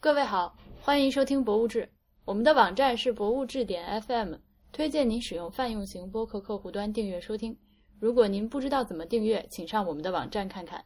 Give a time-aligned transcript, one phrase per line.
[0.00, 1.82] 各位好，欢迎收听《博物志》。
[2.24, 4.34] 我们的网站是博物志点 FM，
[4.70, 7.58] 推荐您使用泛用型播客客户端订阅收听。
[7.98, 10.84] 如果您不知道怎么订阅，请上我们的网站看看。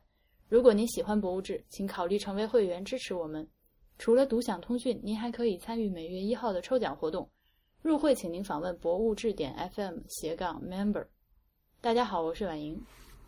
[0.49, 3.47] 如果您喜欢《博物志》，请考虑成为会员支持我们。
[3.99, 7.29] 除了独享通讯，您还可以参与每月一号的抽奖活动。
[7.83, 11.05] 入会请您访问博物志点 FM 斜杠 Member。
[11.83, 12.83] 大家好，我是婉莹。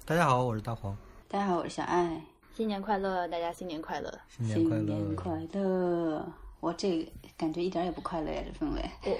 [0.07, 0.97] 大家好，我是大黄。
[1.29, 2.34] 大家好，我是小爱。
[2.57, 4.17] 新年快乐，大家新年快乐！
[4.29, 4.87] 新年快乐！
[4.87, 6.33] 新年快乐！
[6.61, 7.05] 我这
[7.37, 8.91] 感觉一点也不快乐呀，这氛围。
[9.07, 9.19] 我，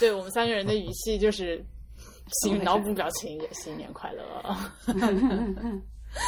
[0.00, 1.64] 对我们三个人的语气就是，
[2.42, 4.24] 新脑补表情也新年快乐。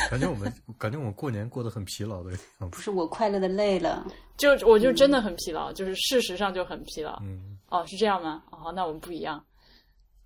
[0.09, 2.69] 感觉我们感觉我们过年过得很疲劳的样子。
[2.71, 7.19] 不是我快乐的累了，就我就真的很疲劳，就是事实上就很疲劳。
[7.25, 8.45] 嗯，哦，是这样吗？
[8.53, 9.45] 哦，那我们不一样。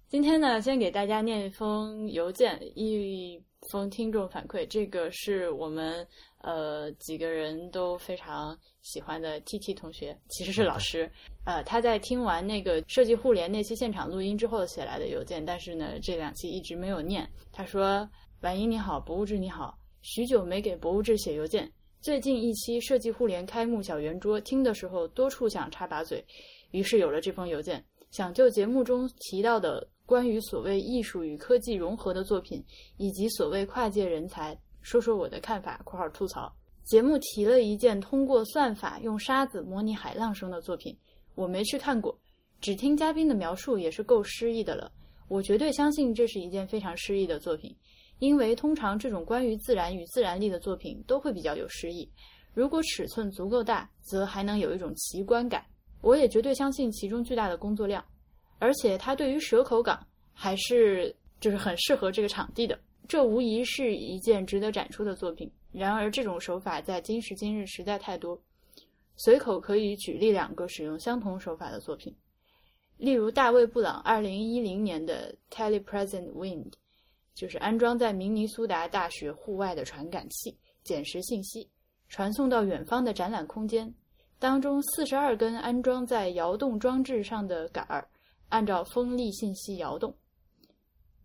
[0.08, 4.66] 今天呢，先给大家念一封邮件，一封听众反馈。
[4.66, 6.06] 这个是我们
[6.42, 11.10] 呃几个人都非常喜欢的 T T 同学，其实是老师。
[11.44, 17.28] 呃，他在听完那个设计互联那期现场录音之后写来的邮件，但是呢，这两期一直没有念。
[17.52, 18.08] 他说
[18.42, 21.70] ：“婉莹你好，博物志你好，许久没给博物志写邮件。
[22.00, 26.24] 最近一期设计互联开幕小圆桌听的时候，多处想插把嘴，
[26.70, 32.64] 于是有了这封邮件，想就节目中提到的。”关于所谓艺术与科技融合的作品，
[32.96, 36.50] 以及所谓跨界人才，说说我的看法（括号吐槽）。
[36.84, 40.96] 节目提了一件通过算法用沙子模拟海浪声的作品，
[41.34, 42.16] 我没去看过，
[42.60, 44.92] 只听嘉宾的描述也是够诗意的了。
[45.26, 47.74] 我绝对相信这是一件非常诗意的作品，
[48.20, 52.08] 因为通常这种关于自然与自然力的作品都会比较有诗意。
[52.54, 55.66] 如果尺寸足够大，则还能有一种奇观感。
[56.00, 58.04] 我也绝对相信其中巨大的工作量。
[58.58, 65.50] 而且它对于蛇口港还是就是很适合这个场地的，这无疑是一件值得展出的作品。
[65.72, 68.40] 然而，这种手法在今时今日实在太多，
[69.16, 72.14] 随口可以举例两个使用相同手法的作品，
[72.96, 76.72] 例如大卫·布朗2010年的 Telepresent Wind，
[77.34, 81.68] 就是安装在明尼苏达大学户外的传感器，捡拾信息，
[82.08, 83.92] 传送到远方的展览空间，
[84.38, 88.08] 当中四十二根安装在摇动装置上的杆儿。
[88.48, 90.14] 按照风力信息摇动。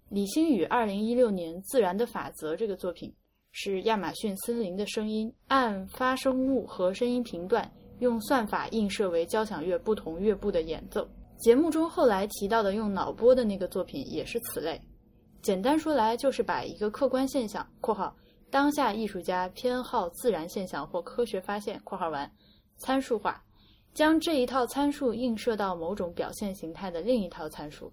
[0.09, 3.13] 李星宇二零一六年《自然的法则》这个作品
[3.51, 11.07] 是亚马逊森林的声音，按发声物和声音频段用算法映射为交响乐不同乐部的演奏。
[11.39, 14.79] 节目中后来提到的用脑波的那个作品也是此类。
[15.41, 18.15] 简单说来，就是把一个客观现象（括号
[18.51, 22.31] 当下艺术家偏好自然现象或科学发现）（括号完）
[22.77, 23.43] 参数化。
[23.93, 27.91] 将这一套参数映射到某种表现形态的另一套参数，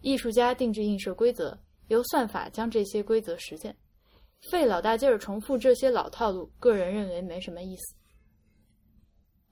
[0.00, 3.76] 艺术家定制映射规则，由算法将这些规则实现。
[4.50, 7.94] 费老大劲儿重复这些老套路，个人认为没什么意思。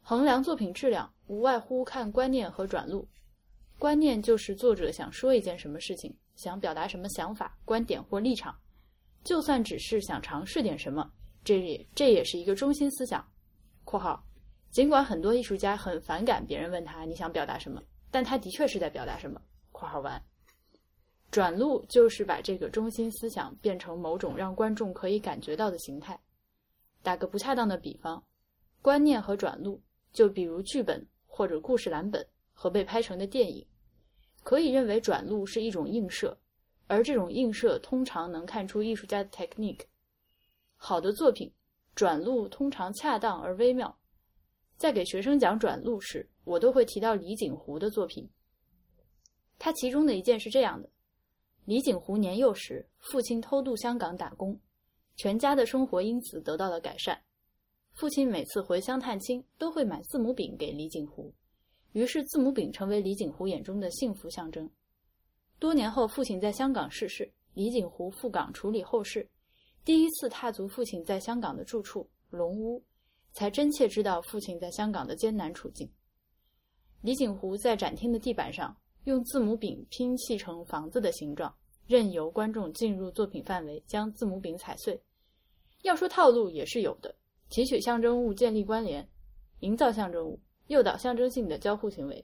[0.03, 3.09] 衡量作品质量，无外乎看观念和转录。
[3.79, 8.55] 观念就是作者想说一件什么事情，想表达什么想法、观点或立场。
[9.23, 11.11] 就算只是想尝试点什么，
[11.45, 13.25] 这也这也是一个中心思想。
[13.85, 14.23] （括号）
[14.71, 19.41] 尽管很多艺术家很反感别人问他你想表达什么，但他的确是在表达什么。
[19.73, 20.23] （括号完）
[21.31, 26.19] 转录就是把这个中心思想变成某种让观众可以感觉到的形态。
[27.03, 28.23] 打个不恰当的比方，
[28.83, 29.81] 观念和转录，
[30.13, 33.67] 就比如剧本或者故事蓝本和被拍成的电影，
[34.43, 36.37] 可以认为转录是一种映射，
[36.87, 39.83] 而这种映射通常能看出艺术家的 technique。
[40.77, 41.53] 好的作品，
[41.95, 43.97] 转录通常恰当而微妙。
[44.81, 48.27] 在给学生讲转录时，我都会提到李景湖的作品。
[49.59, 50.89] 他其中的一件是这样的：
[51.67, 54.59] 李景湖年幼时，父亲偷渡香港打工，
[55.17, 57.21] 全家的生活因此得到了改善。
[57.93, 61.31] 父亲每次回乡探亲，都会买字母饼给李景湖，
[61.93, 64.71] 于是字母饼成为李景湖眼中的幸福象征。
[65.59, 69.29] 多年后，父亲在香港逝世，李景湖赴港处理后事，
[69.85, 72.83] 第一次踏足父亲在香港的住处龙屋。
[73.33, 75.91] 才真切知道父亲在香港的艰难处境。
[77.03, 81.55] 李景湖在展厅的地板上用字母饼拼砌成房子的形状，
[81.87, 85.01] 任由观众进入作品范围，将字母饼踩碎。
[85.83, 87.15] 要说套路也是有的，
[87.49, 89.09] 提取象征物建立关联，
[89.61, 92.23] 营造象征物，诱导象征性的交互行为，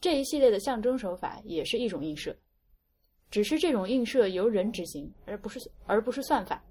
[0.00, 2.36] 这一系列的象征手法也是一种映射，
[3.28, 6.64] 只是这种映射由人执行，而不是而不是算法。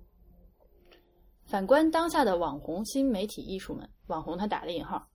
[1.55, 5.09] 反观当下的网红新媒体艺术们，网红他打了引号。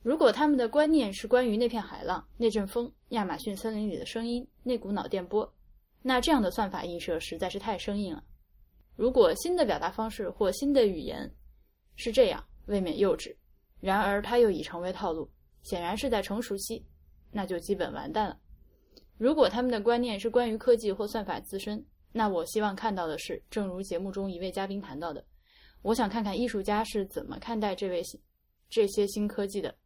[0.00, 5.54] 如果他们的观念是关于那片海浪、那阵风、亚马逊森林里的声音、那股脑电波，
[6.00, 8.24] 那这样的算法映射实在是太生硬了。
[8.96, 11.30] 如果新的表达方式或新的语言
[11.94, 13.36] 是这样，未免幼稚。
[13.80, 15.30] 然而它又已成为套路，
[15.62, 16.82] 显然是在成熟期，
[17.30, 18.38] 那就基本完蛋了。
[19.18, 25.22] 如果他们的观念是关于科技或算法自身，那我希望看到的是，正如节目中一位嘉宾谈到的，
[25.84, 28.18] 我想看看艺术家是怎么看待这位新
[28.70, 29.76] 这些新科技的。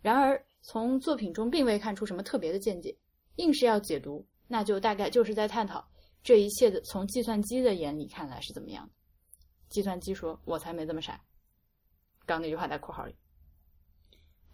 [0.00, 2.96] 然而，从作品中并未看出什么特别的见解，
[3.36, 5.86] 硬是要解读，那就大概就是在探讨
[6.22, 8.94] 这一切的从计算机的眼里看来是怎么样的。
[9.68, 11.20] 计算机说：“我才没这么傻。”
[12.24, 13.14] 刚那句话在括号里。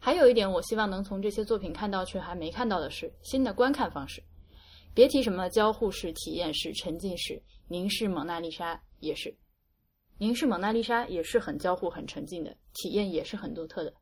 [0.01, 4.21] 还有一点，我希望能从这些作品看到却还没看到的是新的观看方式。
[4.93, 9.33] 别提什么交互式、体验式、沉浸式、凝视蒙娜丽莎也是。
[10.23, 13.93] 凝视蒙娜丽莎也是很交互、很沉浸的，体验也是很独特的。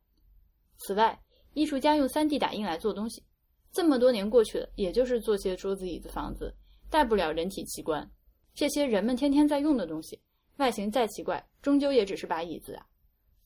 [0.77, 1.19] 此外，
[1.55, 3.23] 艺术家用 3D 打印来做东西，
[3.71, 6.53] 这么多年过去了，也就是做些桌子、椅子、房子，
[6.91, 8.07] 大不了人体器官。
[8.53, 10.21] 这些人们天天在用的东西，
[10.57, 12.85] 外形再奇怪，终究也只是把椅子啊。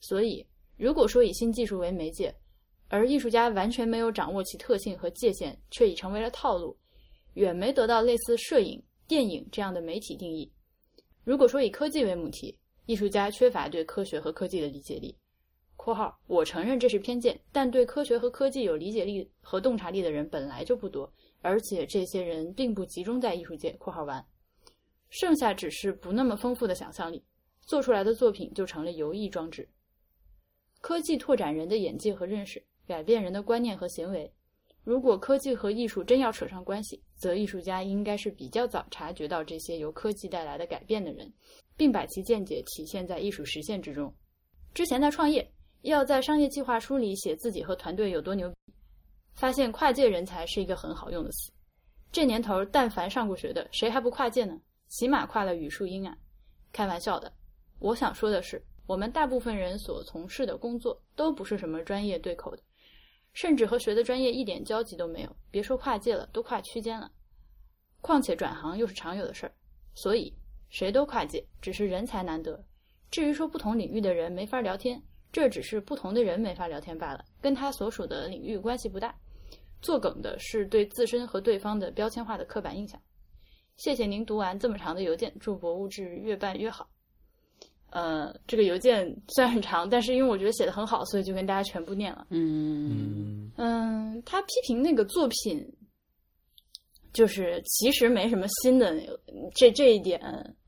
[0.01, 0.45] 所以，
[0.75, 2.35] 如果说以新技术为媒介，
[2.89, 6.77] 而艺术家完全没有掌握其特性和界限，却已成为了套路，
[7.35, 10.51] 远没得到类似摄影、电影这样的媒体定义。
[11.23, 15.17] 如果说以科技为母题，艺术家缺乏对科学和科技的理解力。
[15.75, 21.11] （括号我承认这是偏见，但对科学和科技有理解力和洞察力的人本来就不多，
[21.41, 23.71] 而且这些人并不集中在艺术界。
[23.79, 24.25] ）（括号完）
[25.09, 27.23] 剩下只是不那么丰富的想象力，
[27.61, 29.69] 做出来的作品就成了游艺装置。
[30.81, 34.31] 科技拓展人的眼界和认识，改变人的观念和行为。
[34.85, 41.33] 如果科技和艺术真要扯上关系，则艺术家应该是比较早察觉到这些由科技带来的改变的人，
[41.75, 44.13] 并把其见解体现在艺术实现之中。
[44.75, 45.51] 之前他创业，
[45.81, 48.55] 要在商业计划书里写自己和团队有多牛逼，
[49.33, 51.51] 发现跨界人才是一个很好用的词。
[52.11, 54.55] 这年头，但凡上过学的，谁还不跨界呢？
[54.87, 56.15] 起码跨了语数英啊！
[56.71, 57.33] 开玩笑的。
[57.79, 62.61] 我想说的是，我们大部分人所从事的工作都不是什么专业对口的。
[63.35, 67.11] 甚至和学的专业一点交集都没有，别说跨界了，都跨区间了。
[67.99, 69.53] 况且转行又是常有的事儿，
[69.93, 70.33] 所以
[70.69, 72.65] 谁都跨界，只是人才难得。
[73.11, 75.03] 至于说不同领域的人没法聊天，
[75.33, 79.13] 这只是不同的人没法聊天罢了，跟他所属的领域关系不大。
[79.81, 82.99] 作梗的是对自身和对方的标签化的刻板印象。
[83.75, 86.89] 谢谢您读完这么长的邮件，祝博物志越办越好。
[87.95, 92.27] 呃，这个邮件虽然很长，但是因为我觉得写的很好，所以就跟大家全部念了。
[92.29, 95.65] 嗯嗯，他批评那个作品，
[97.13, 98.93] 就是其实没什么新的。
[99.55, 100.19] 这这一点，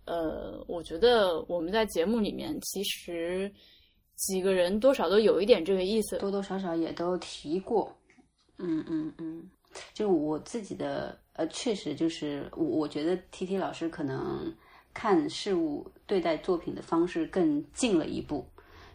[0.06, 3.51] 呃，我觉得我们在节目里面其实
[4.15, 7.94] 几个人多少都有一点这个意思，多多少少也都提过。
[8.57, 9.44] 嗯嗯嗯，
[9.94, 14.50] 就我自己的，呃，确实就是我我觉得 T T 老师可能。
[14.97, 18.44] 看事物、对待作品的方式更近了一步，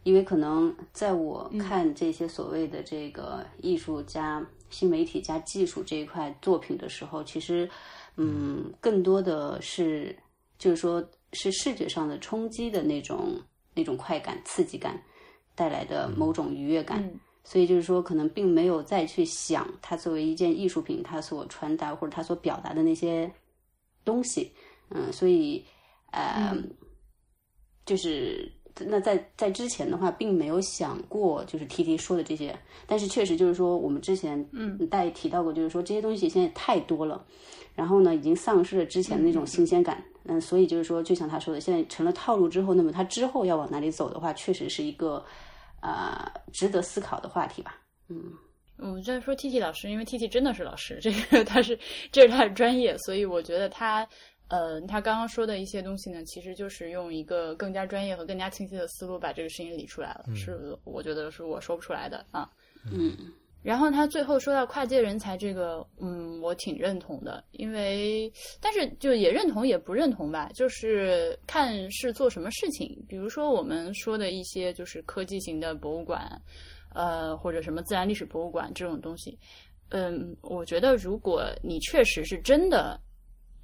[0.03, 7.71] 因为可能在我看这些所谓的这个艺术家、新媒体加技术这一块作品的时候，其实，
[8.17, 10.17] 嗯，更多的是
[10.59, 13.41] 就是说是视觉上的冲击的那种
[13.73, 15.01] 那种快感、刺激感
[15.55, 17.09] 带来的某种愉悦感，
[17.45, 23.31] 所以就是说可能并没有再去想它作为一件艺术品，它所传达或者它所表达的那些
[24.05, 24.51] 东西，
[24.91, 25.65] 嗯，所以。
[26.13, 26.57] 呃，
[27.85, 28.51] 就是
[28.87, 34.79] 那在在之前的话，并没有想过就是 T T 说的这些，但是确实就是说，我们之前嗯。
[34.89, 37.23] 大家提到过，就是说这些东西现在太多了，
[37.75, 45.23] 然后呢，已经丧失了之前的那种新鲜感，嗯，所以就是说，就像他说的，现在成了套路之后，那么他之后要往哪里走的话，确实是一个
[45.83, 47.77] 呃值得思考的话题吧，
[48.09, 48.33] 嗯。
[48.79, 51.79] 我在说 T T 老师，因为 T T 真的是老师，这个他是
[52.11, 54.09] 这是他的专业，所以我觉得他。
[54.53, 62.47] 呃，他刚刚说的一些东西呢，其实就是用一个更加专业和更加清晰的思路把这个事情理出来了，是我觉得是我说不出来的啊。
[62.85, 63.17] 嗯，
[63.63, 68.31] 然后他最后说到跨界人才这个，嗯，我挺认同的，因为
[68.61, 73.03] 但是就也认同也不认同吧，就是看是做什么事情。
[73.09, 76.31] 比如说我们说的一些就是科技型的博物馆，
[76.95, 79.39] 呃，或者什么自然历史博物馆这种东西，
[79.89, 83.01] 嗯，我觉得如果你确实是真的。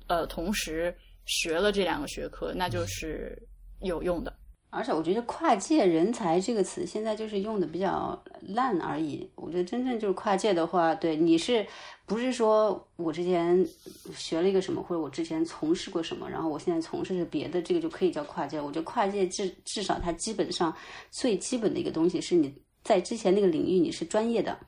[0.09, 3.41] 呃，同时学了这两个学科，那就是
[3.81, 4.35] 有用的。
[4.71, 9.27] 而且我觉得“跨界人才”这个词现在就是用的比较烂而已。
[9.35, 11.67] 我觉得真正就是跨界的话，对你是
[12.05, 13.67] 不是说我之前
[14.15, 18.61] 学了一个什么，或者我之前从事过什么，然后我现在从事着别的，这个就可以叫跨界？
[18.61, 20.77] 我觉得跨界至至少它基本上
[21.11, 24.59] 最基本的一个东西是你在之前那个领域你是专业的，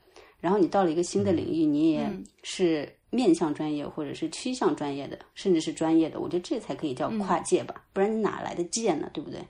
[0.40, 2.10] 然后你到了一个新的领域，你也
[2.42, 2.88] 是。
[3.12, 9.10] 面向专业或者是趋向专业的，甚至是专业的，我觉得这才可以叫跨界吧，不然你哪来的界呢？
[9.12, 9.44] 对不对？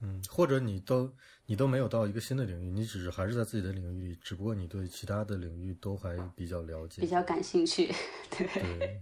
[0.00, 1.08] 嗯，或者你都
[1.46, 7.86] 你都没有到一个新的领域，你只是还是在自己的领域里，只不过你对其他的领域都还比较了解，比较感兴趣，
[8.36, 9.00] 对，对。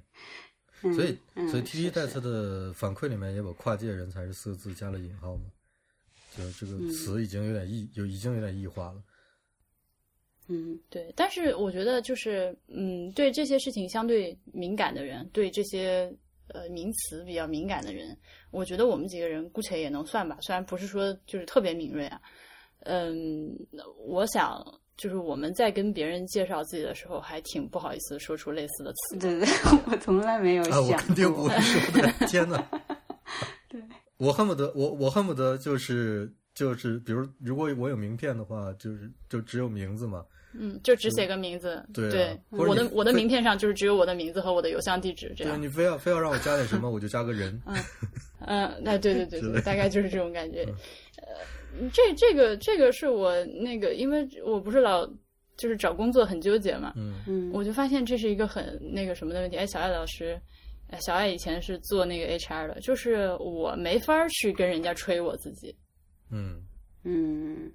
[0.83, 5.45] 嗯所以，嗯所以 T T 代次的反馈里面也把跨界人才这四个字加了引号嘛，
[6.37, 9.03] 就这嗯个词已经有点异，有已经有点异化了。
[10.52, 16.12] 嗯对，但是我觉得就是，嗯，对这些事情相对敏感的人，对这些
[16.49, 18.16] 呃名词比较敏感的人，
[18.50, 22.21] 我觉得我们几个人姑且也能算吧，虽然不是说就是特别敏锐啊。
[22.85, 23.56] 嗯，
[24.06, 24.61] 我想
[24.97, 29.18] 就是我们在跟别人介绍自己的时候，还挺不好意思说出类似的词。
[29.18, 29.49] 对对，
[29.87, 32.61] 我从来没有啊，我肯定不过会，说的，天呐，
[33.71, 33.80] 对，
[34.16, 40.25] 我恨不得我我恨不得就是就是，比如如果我有名片的话，就是就只有名字嘛。
[40.54, 41.85] 嗯，就只写个名字。
[41.92, 45.61] 对我的我的名片上就是只有我的名字和我的邮箱地址这对，样。
[45.61, 47.61] 你非要非要让我加点什么，我就加个人。
[48.47, 50.64] 嗯，那对对对对，大概就是这种感嗯觉。
[51.18, 55.06] 呃，这这个这个是我那个，因为我不是老
[55.56, 59.56] 就是找工作很纠结嘛，嗯嗯我就发现这是一个很那个什么的问题。
[59.56, 60.38] 哎，小爱老师，
[60.88, 65.75] 呃小爱以前是做那个 HR 的，就是我没法儿去跟人家吹我自己。
[66.30, 66.61] 嗯
[67.04, 67.71] 嗯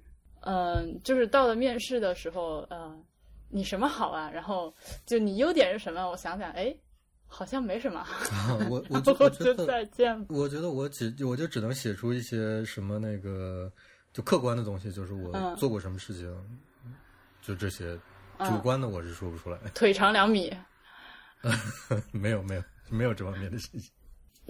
[0.48, 3.04] 嗯，就是到了面试的时候，嗯，
[3.50, 4.30] 你什么好啊？
[4.32, 4.74] 然后
[5.04, 6.08] 就你优点是什么？
[6.10, 6.74] 我想想，哎，
[7.26, 10.28] 好像没什么，啊，我我 然就再见吧。
[10.30, 13.70] 我觉得我只我就只能写出一些什么那个
[14.12, 16.34] 就客观的东西，就是我嗯做过什么事情，
[17.42, 17.92] 就这些。
[17.92, 18.00] 嗯
[18.46, 20.56] 主观的我是说不出来，腿长两米。
[22.12, 23.90] 没有没有没有这方面的信息。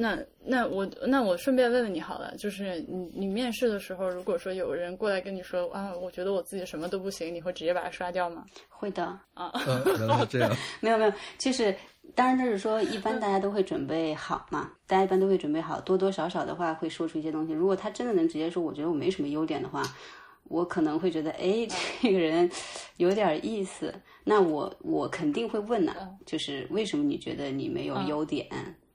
[0.00, 8.44] 那那我那我顺便问问你好了，就是你你面试的时候，如果说有人过来跟你说啊，我觉得我自己什么都不行，你会直接把他刷掉吗？
[8.68, 9.02] 会的，
[9.34, 10.56] 啊，呃，原来是这样。
[10.80, 11.74] 没有没有，就是
[12.14, 17.52] 当然就是说，一般大家都会准备好嘛，大家一般都会准备好，多多少少的话会说出一些东西。
[17.52, 19.82] 如果他真的能直接说，我觉得我没什么优点的话，
[20.44, 21.66] 我可能会觉得，哎，
[22.00, 22.48] 这个人
[22.98, 23.92] 有点意思。
[24.22, 25.92] 那我我肯定会问呐、
[26.24, 28.46] 就是为什么你觉得你没有优点？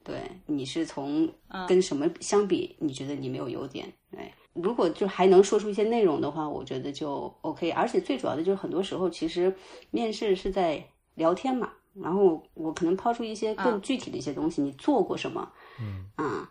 [0.04, 1.26] 对，你是从
[1.66, 3.90] 跟什么相比，你觉得你没有优点？
[4.10, 7.70] 对，如果就还能说出一些内容的话，我觉得就 OK。
[7.70, 9.52] 而且最主要的就是很多时候，其实
[9.90, 10.84] 面试是在
[11.14, 15.50] 聊天嘛，然后我可能抛出一些更具体的一些东西，你做过什么？
[15.80, 16.50] 嗯啊，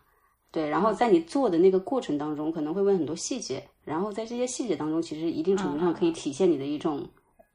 [0.52, 7.08] 对，然后在你做的那个过程当中，可能会问很多细节，然后在这些细节当中，其实一定程度上可以体现你的一种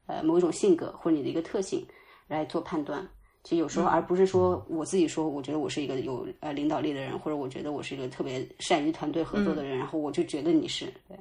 [0.05, 1.85] 呃某一种性格或者你的一个特性
[2.27, 3.05] 来做判断。
[3.43, 11.17] 其实有时候，而不是说我自己说，我觉得我是一个有呃领导力的人，或者我觉得我是一个特别善于团队合作的人，然后我就觉得你是对，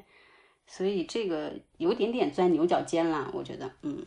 [0.67, 4.05] 所以这个有点点钻牛角尖啦，我觉得，嗯，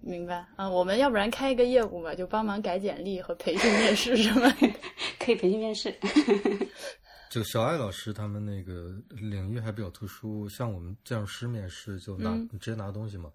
[0.00, 4.50] 明白啊，我们要不然开一个业务吧，就帮忙改简历和培训面试什么。
[5.20, 5.94] 可以培训面试，
[7.30, 12.48] 就 小爱老师他们那个领域还比较特殊，像我们建筑师面试就拿、嗯。
[12.58, 13.30] 直接拿东西嘛，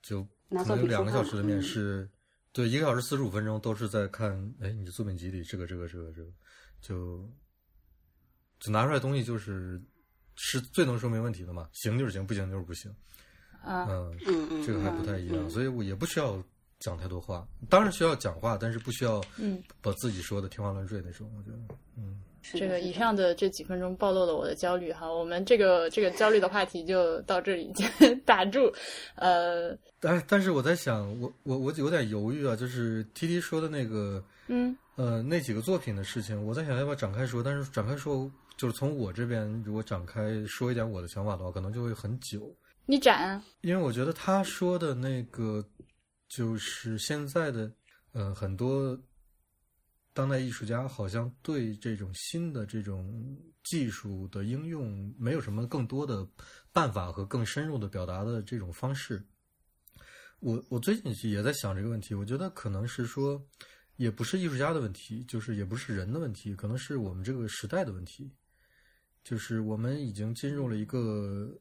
[0.00, 1.62] 就拿可能两个小时的面嗯。
[1.62, 2.08] 试，
[2.52, 6.30] 对，一个小时四十五分钟都是在看，哎，你的作品集里这个这个这个这个，
[6.80, 7.28] 就
[8.58, 9.80] 就拿出来东西就是
[10.34, 12.90] 是最能说明问题的嘛，行就是行，不行就是不行，
[13.62, 16.42] 啊，嗯，嗯嗯，这个还不太一样，嗯所以我也不需要
[16.80, 19.62] 讲太多话，当然需要讲话，但是不需要嗯。
[19.80, 21.58] 把自己说的天花乱坠那种，我觉得，
[21.96, 22.20] 嗯。
[22.42, 27.72] 这个以上的这几分钟暴露了我的焦虑哈，我们这个这个焦虑的话题就到这里
[28.24, 28.72] 打住。
[29.16, 34.76] 呃，但但是我在想，我我我有点犹豫啊，就是 T T 说的那个，嗯。
[34.96, 42.54] 呃，那几个作品的事情，我在想要不要展开说，但是展开说，就是从我这边如果展开说一点我的想法的话，可能就会很久，
[42.84, 43.42] 你展啊？
[43.62, 45.64] 因为我觉得他说的那个，
[46.28, 47.70] 就是现在的，
[48.12, 48.98] 呃，很多
[50.20, 53.34] 当代艺术家好像对这种新的这种
[53.64, 56.28] 技术的应用没有什么更多的
[56.74, 59.24] 办法和更深入的表达的这种方式。
[60.40, 63.42] 我我最近也在想这个问题，我觉得可能是说，
[63.96, 68.30] 也不是艺术家的问题，就是也不是人的问题，可能是我们这个时代的问题。
[69.24, 71.58] 就是我们已经进入了一个，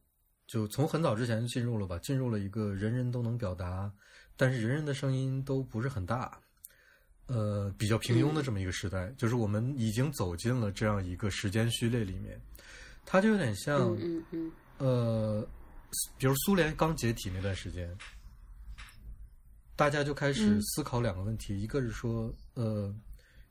[0.47, 3.89] 就从很早之前就进入了吧，进入了一个人人都能表达，
[4.35, 6.41] 但是人人的声音都不是很大，
[7.29, 9.13] 呃，比较平庸的这么一个时代。
[9.15, 12.41] 就是我们已经走进了这样一个时间序列里面，
[13.05, 15.47] 它就有点像，嗯嗯嗯呃，
[16.17, 17.95] 比如苏联刚解体那段时间，
[19.75, 22.91] 大家就开始嗯思考两个问题，一个是说，呃，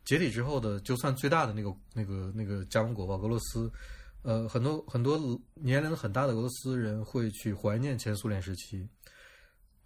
[0.04, 3.70] 解体之后的，就算最大的那个那个那个加盟国吧，俄罗斯，
[4.22, 8.84] 呃，很多很多年龄很大的俄罗斯人会去怀念前苏联时期。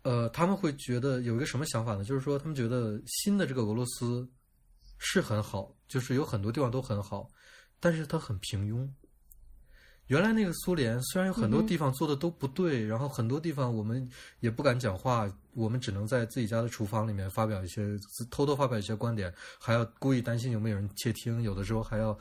[0.03, 2.05] 呃，他们会觉得有一个什么想法呢？
[2.05, 4.29] 就是说，他们觉得新的这个俄罗斯
[4.99, 7.29] 是很好，就是有很多地方都很好，
[7.79, 8.89] 但是它很平庸。
[10.09, 14.07] 原来那个苏联虽然有很多地方做的都不对，然后很多地方我们
[14.41, 17.97] 也不敢讲话，我们只能在自己家的厨房里面发表一些
[18.29, 22.19] 偷偷发表一些观点，还要故意担心有没有人窃听，有的时候还要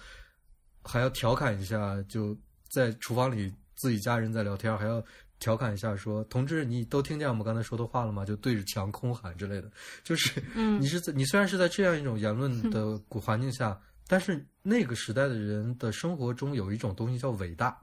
[0.83, 2.38] 还要调侃一下，就
[2.69, 5.03] 在厨房里自己家人在聊天，还要
[5.41, 9.69] 调侃一下说：“同志，你都听见我们刚才说的话了吗？”就对着墙空喊之类的。
[10.05, 17.75] 就是，嗯你是在你虽然是在这样一种言论的环境下，但是那个时代的人的生活中有一种东西叫伟大。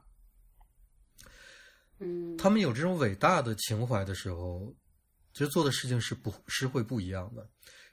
[1.99, 4.73] 嗯，他们有这种伟大的情怀的时候，
[5.33, 7.45] 其实做的事情是不是会不一样的。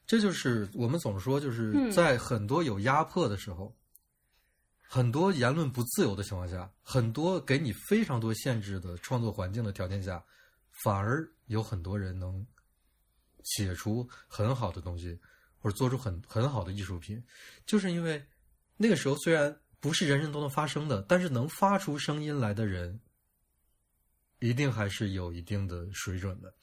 [0.06, 3.76] 这就是我们总说，就是嗯在很多有压迫的时候，
[4.88, 10.25] 很多言论不自由的情况下，很多给你非常多限制的创作环境的条件下，
[10.85, 12.47] 反而有很多人能
[13.43, 15.19] 写出很好的东西，
[15.59, 17.23] 或者做出很很好的艺术品，
[17.66, 18.25] 就是因为
[18.76, 23.00] 那个时候虽然不是人人都能发声的，但是能发出声音来的人，
[24.38, 26.55] 一定还是有一定的水准的，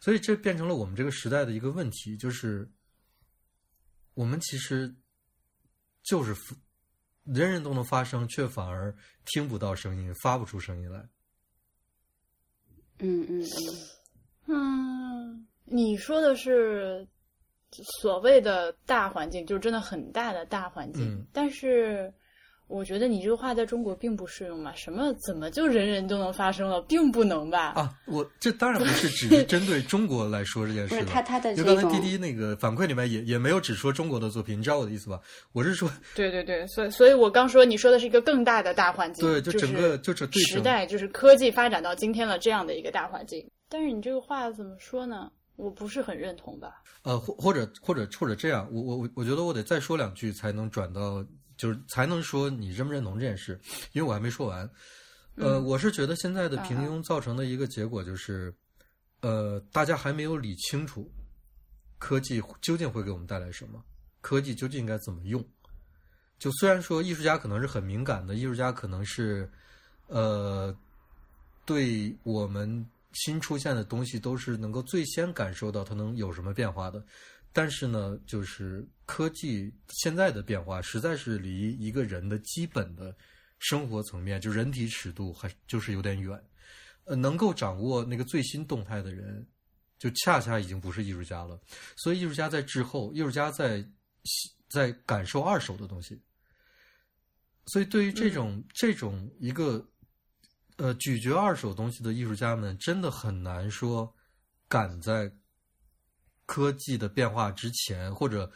[0.00, 2.70] 所以这变成了我们这个时代的一个问题，就是
[4.14, 4.94] 我们其实
[6.02, 6.34] 就是
[7.24, 10.98] 人人都能发声，却反而听不到声音，发不出声音来。
[12.98, 13.42] 嗯嗯
[14.46, 17.06] 嗯，嗯，你说的是
[18.00, 21.06] 所谓的大环境，就是真的很大的大环境。
[21.08, 22.12] 嗯但是
[22.70, 24.72] 我觉得你这个话在中国并不适用嘛？
[24.76, 27.70] 什么怎么就人人都能发生了，并不能吧？
[27.70, 31.04] 啊，我这当然不是只是针对中国来说这件不是。
[31.04, 35.20] 他他的就这种刚才滴滴那个反馈里面也也没有只说中国的作品，你知道我的意思吧？
[35.52, 43.44] 我是说，对对对，所以所以我刚说你说的是一个更大的大环境，对，就整个就这对整时代就是科技发展到今天了这样的一个大环境。
[43.68, 45.28] 但是你这个话怎么说呢？
[45.56, 46.82] 我不是很认同吧？
[47.02, 51.22] 呃，或或者或者或者这样，我我我我觉得我得再说两句才能转到，
[51.60, 53.60] 就是才能说你认不认同这件事，
[53.92, 54.62] 因为我还没说完。
[55.36, 58.52] 呃，嗯我是觉得现在的平啊庸造成的一个结果就是，
[59.20, 61.12] 呃，大家还没有理清楚
[61.98, 63.84] 科技究竟会给我们带来什么，
[64.22, 65.46] 科技究竟应该怎么用。
[66.38, 69.50] 就虽然说艺术家可能是很敏感的，艺术家可能是，
[70.06, 70.74] 呃，
[71.66, 77.04] 对我们新出现的东西都是能够最先感受到它能有什么变化的，
[77.52, 83.14] 但是呢，就是科技现在的变化实在是离一个人的基本的
[83.58, 86.40] 生活层面，就人体尺度还就是有点远。
[87.04, 89.44] 呃，能够掌握那个最新动态的人，
[89.98, 91.58] 就恰恰已经不是艺术家了。
[91.96, 93.84] 所以，艺术家在滞后，艺术家在
[94.68, 96.20] 在感受二手的东西。
[97.66, 99.84] 所以，对于这种、这种一个
[100.76, 104.14] 呃咀嚼二手东西的艺术家们，真的很难说
[104.68, 105.32] 赶在
[106.50, 108.50] 科技的变化之前，或者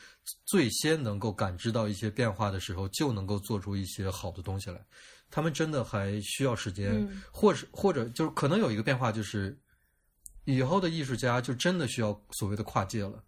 [0.45, 4.85] 最先能够感知到一些变化的时候，就能够做出一些好的东西来。
[5.31, 9.57] 他们真的还需要时间，嗯或者或者就是可能有一个变化，就是
[10.45, 13.23] 以后的艺术家就真的需要所谓的跨界了。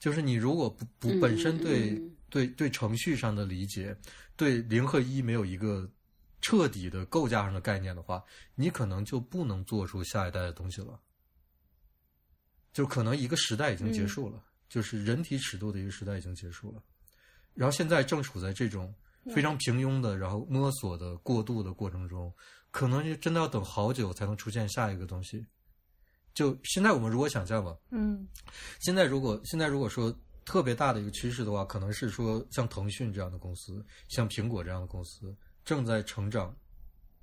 [0.00, 3.96] 就是你如果不不嗯本身对、嗯嗯对对程序上的理解，
[4.34, 5.88] 对零和一没有一个
[6.40, 8.20] 彻底的构架上的概念的话，
[8.56, 11.00] 你可能就不能做出下一代的东西了。
[12.76, 16.82] 就可能一个时代已经结束了，就是人体尺度的一个时代已经结束了。
[17.54, 18.94] 然后现在正处在这种
[19.34, 22.30] 非常平庸的，然后摸索的过渡的过程中，
[22.70, 25.42] 可能就真的要等好久才能出现下一个东西。
[26.34, 28.28] 就现在我们如果想象吧，嗯
[28.80, 35.34] 现在如果现在如果说特别大的一个趋势的话，可能是说像腾讯这样的公司，像苹果这样的公司
[35.64, 36.54] 正在成长，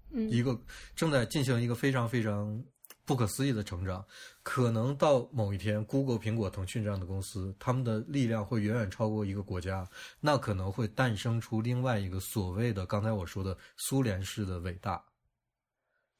[0.09, 0.59] 嗯一个
[0.95, 2.59] 正在进行一个非常非常
[3.05, 4.05] 不可思议的成长。
[4.41, 9.87] 可能到某一天，Google、苹果、腾讯这样的公司，他们的力量会远远超过一个国家，
[10.19, 15.03] 那可能会诞生出另外一个所谓的刚才我说的苏联式的伟大。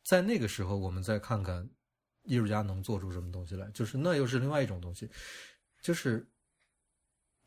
[0.03, 1.67] 在那个时候，我们再看看
[2.23, 5.09] 艺术家能做出什么东西来，就是那又是另外一种东西，
[5.81, 6.25] 就是。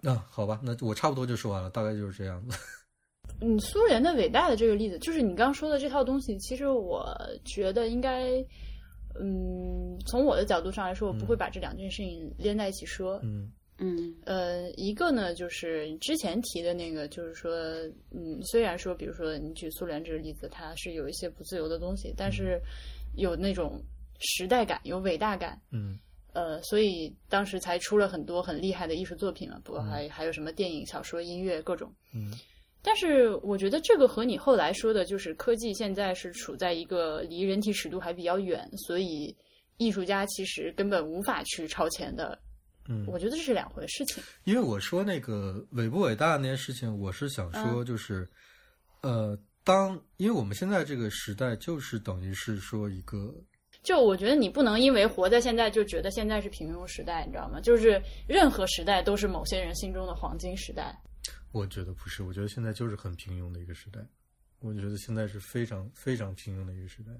[0.03, 2.57] 啊，好吧，那我差不多就说完了，大概就是这样子。
[3.41, 7.03] 嗯，苏联的伟大的这个例子，就是你刚说的这套东西，其实我
[7.47, 8.33] 觉得应该，
[9.21, 13.21] 嗯，从我的角度上来说，我不会把这两件事情连在一起说。
[13.23, 13.51] 嗯。
[13.79, 14.15] 嗯。
[14.25, 17.53] 呃，一个呢，就是之前提的那个，就是说，
[18.11, 22.61] 嗯，虽然说，比如说你举苏联这个例子，它是有一些不自由的东西，但是
[23.17, 23.83] 有那种
[24.19, 25.99] 时代感，有伟大感，嗯。
[26.33, 31.91] 呃，所以当时才出了很多很厉害的艺术作品嘛，不过还、还有什么电影、小说、音乐各种。
[32.13, 32.31] 嗯
[32.87, 39.37] 但是我觉得这个和你后来说的，就是科技现在是处在一个离人体尺度还比较远，所以
[39.77, 42.39] 艺术家其实根本无法去超前的。
[42.89, 44.23] 嗯，我觉得这是两回事情。
[44.45, 48.25] 因为我说那个伟不伟大那件事情，我是想说，就是，
[49.01, 53.35] 呃，当因为我们现在这个时代，就是等于是说一个，
[53.83, 57.61] 就我觉得你不能因为活在现在就觉得现在是平庸时代，你知道吗？
[57.61, 60.97] 就是任何时代都是某些人心中的黄金时代。
[61.57, 64.01] 我觉得不是，我觉得现在就是很平庸的一个时代。
[64.61, 67.11] 我觉得现在是非常非常平庸的一个时代。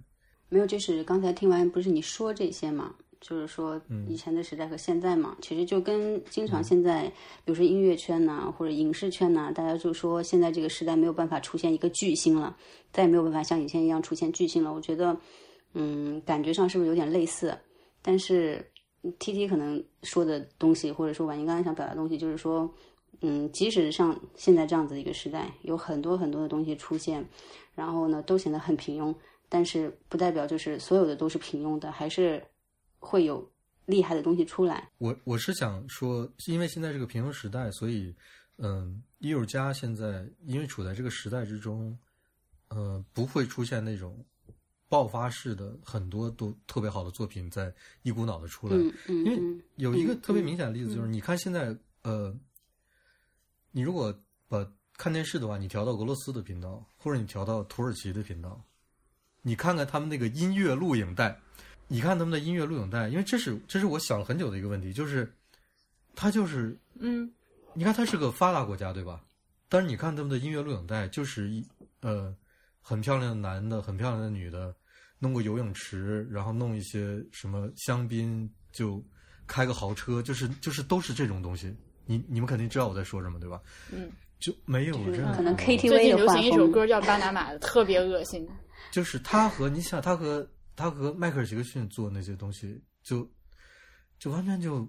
[0.51, 2.95] 没有，就是刚才听完不是你说这些嘛？
[3.19, 7.09] 就是说以前的时代和现在嘛，其实就跟经常现在，
[7.45, 12.55] 比如说音乐圈呐、或者影视圈呐、大家就说现在这个时代没有办法出现一个巨星了，
[12.93, 14.73] 再也没有办法像以前一样出现巨星了。
[14.73, 15.19] 我觉得，
[15.73, 17.59] 嗯，感觉上是不是有点类似？
[18.03, 18.65] 但是
[19.19, 22.73] T T 可能说的东西，或者说婉莹刚才想表达的东西，就是说，
[23.21, 27.27] 嗯，即使像现在这样子的一个时代，有很多很多的东西出现，
[27.75, 29.15] 然后呢，都显得很平庸，
[29.49, 32.43] 但是不代表就是所有的都是平庸的，还是
[32.99, 33.49] 会有
[33.87, 34.91] 厉害的东西出来。
[34.99, 38.15] 我我是想说，因为现在这个平庸时代，所以
[38.59, 41.97] 嗯，艺术家现在因为处在这个时代之中，
[42.69, 44.25] 呃，不会出现那种
[44.89, 48.77] 爆发式的很多都特别好的作品在一股脑的出来。
[48.77, 52.35] 嗯嗯因为嗯有一个嗯特别明显的例子，就是你看现在，呃，
[53.77, 58.59] 你如果把看电视的话，你调到俄罗斯的频道，或者你调到土耳其的频道，
[59.43, 61.39] 你看看他们那个音乐录影带，
[61.87, 65.31] 你看他们的音乐录影带，因为这是这是我想了很久的一个问题，就是
[66.15, 67.31] 它就是嗯
[67.75, 69.23] 你看，它是个发达国家，对吧？
[69.69, 71.63] 但是你看他们的音乐录影带，就是一
[72.01, 72.35] 呃
[72.81, 74.75] 很漂亮的男的，很漂亮的女的，
[75.19, 79.05] 弄个游泳池，然后弄一些什么香槟，就
[79.47, 81.77] 开个豪车，就是就是都是这种东西。
[82.07, 83.61] 你你们肯定知道我在说什么，对吧？
[83.93, 88.49] 嗯，就没有就是任何可能 KTV 近流行一首歌叫《巴拿马》的，特别恶心。
[88.91, 93.29] 就是他和你想，他和他和迈克尔杰克逊做那些东西，就
[94.19, 94.89] 就完全就，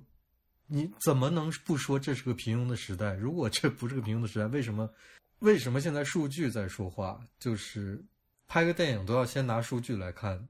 [0.67, 3.13] 你怎么能不说这是个平庸的时代？
[3.13, 4.89] 如果这不是个平庸的时代，为什么
[5.39, 7.19] 为什么现在数据在说话？
[7.39, 8.03] 就是
[8.47, 10.47] 拍个电影都要先拿数据来看，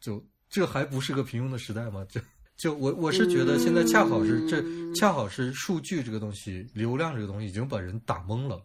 [0.00, 2.06] 就这还不是个平庸的时代吗？
[2.08, 2.20] 这
[2.60, 8.62] 就我我是觉得现在恰好是这嗯恰好是数据这个东西，流量这个东西已经把人打懵了。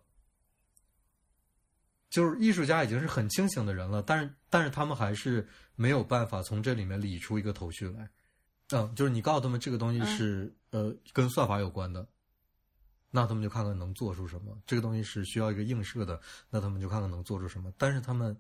[2.10, 8.10] 就是艺术家已经是很清醒的人了，但是但是他们还是没有办法从这里面理出一个头绪来。
[8.72, 12.06] 嗯，就是你告诉他们这个东西是、呃跟算法有关的，
[13.12, 14.58] 那他们就看看能做出什么。
[14.66, 17.72] 这个东西是需要一个映射的，那他们就看看能做出什么。
[17.78, 18.36] 但是他们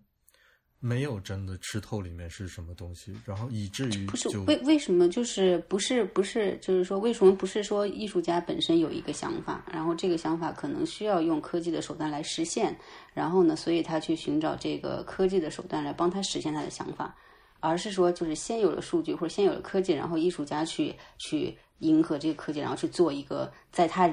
[0.86, 12.78] 没有真的吃透里面是什么东西，然后以至于不是就为为什么就是不是不是就是说为什么不是说艺术家本身有一个想法，然后这个想法可能需要用科技的手段来实现，
[13.16, 17.16] 然后呢，所以他去寻找这个科技的手段来帮他实现他的想法，
[17.62, 24.08] 而是说就是先有了数据或者先有了科技，然后艺术家去去迎合这个科技，然后去做一个在他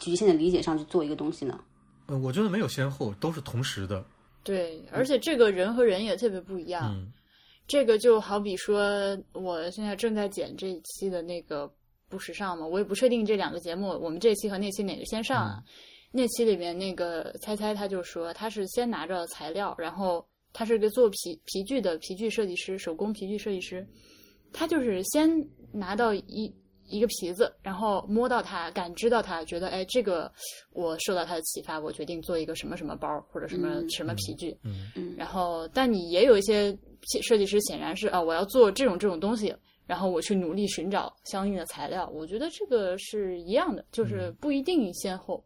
[0.00, 1.60] 局限的理解上去做一个东西呢？
[2.06, 4.04] 呃，我觉得没有先后，都是同时的。
[4.42, 6.94] 对，而且这个人和人也特别不一样。
[6.94, 7.12] 嗯
[7.66, 11.70] 这个就好比说，我现在正在剪这一期的那个
[12.08, 15.62] 不时尚嘛，我也不确定这两个节目，我们这期和那期哪个先上啊？
[16.10, 23.86] 那期里面那个猜猜他就说，他是先拿着材料，然后他是个做皮皮具的皮具设计师，手工皮具设计师，
[24.50, 25.30] 他就是先
[25.70, 26.50] 拿到一
[26.88, 30.30] 一个皮子，然后摸到它，感知到它，觉得哎，这个
[30.72, 34.56] 我受到它的启发，我决定做一个什么什么包或者什么、嗯什么皮具。
[34.62, 36.76] 嗯嗯然后，但你也有一些
[37.22, 39.54] 设计师显然是啊，我要做这种这种东西，
[39.86, 42.08] 然后我去努力寻找相应的材料。
[42.08, 45.44] 我觉得这个是一样的，就是不一定先后。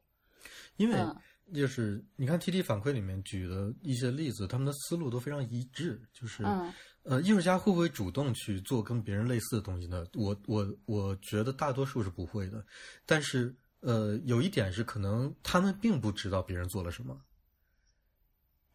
[0.76, 1.16] 因为嗯
[1.55, 6.42] 就是你看 T T 反馈里面举的一些例子，他们的思路都非常一致，就是。
[6.44, 6.72] 嗯
[7.04, 10.06] 呃，艺术家会不会主动去做跟别人类似的东西呢？
[10.14, 12.64] 我我我觉得大多数是不会的，
[13.04, 17.20] 但是呃，有一点是可能他们并不知道别人做了什么，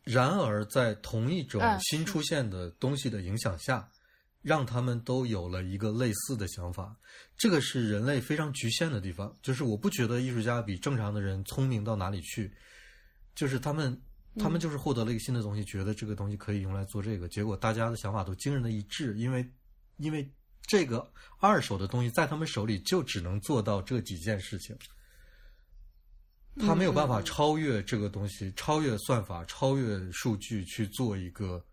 [0.03, 3.89] 然而在同一种啊新出现的东西的影响下，
[4.41, 6.95] 让他们都有了一个类似的想法，
[7.37, 9.33] 这个是人类非常局限的地方。
[9.41, 12.53] 就是我不觉得艺术家比正常的人聪明到哪里去，
[13.33, 14.01] 就是他们
[14.39, 19.47] 他们就是获得了一个新的东西，觉得这个东西可以用来做这个，结果大家的想法都惊人的一致，因为
[19.97, 20.29] 因为
[20.61, 24.77] 这个二手的东西在他们手里就只能做到这几件事情，
[26.59, 31.63] 他没有办法超越这个东西，超越算法，超越数据去做一个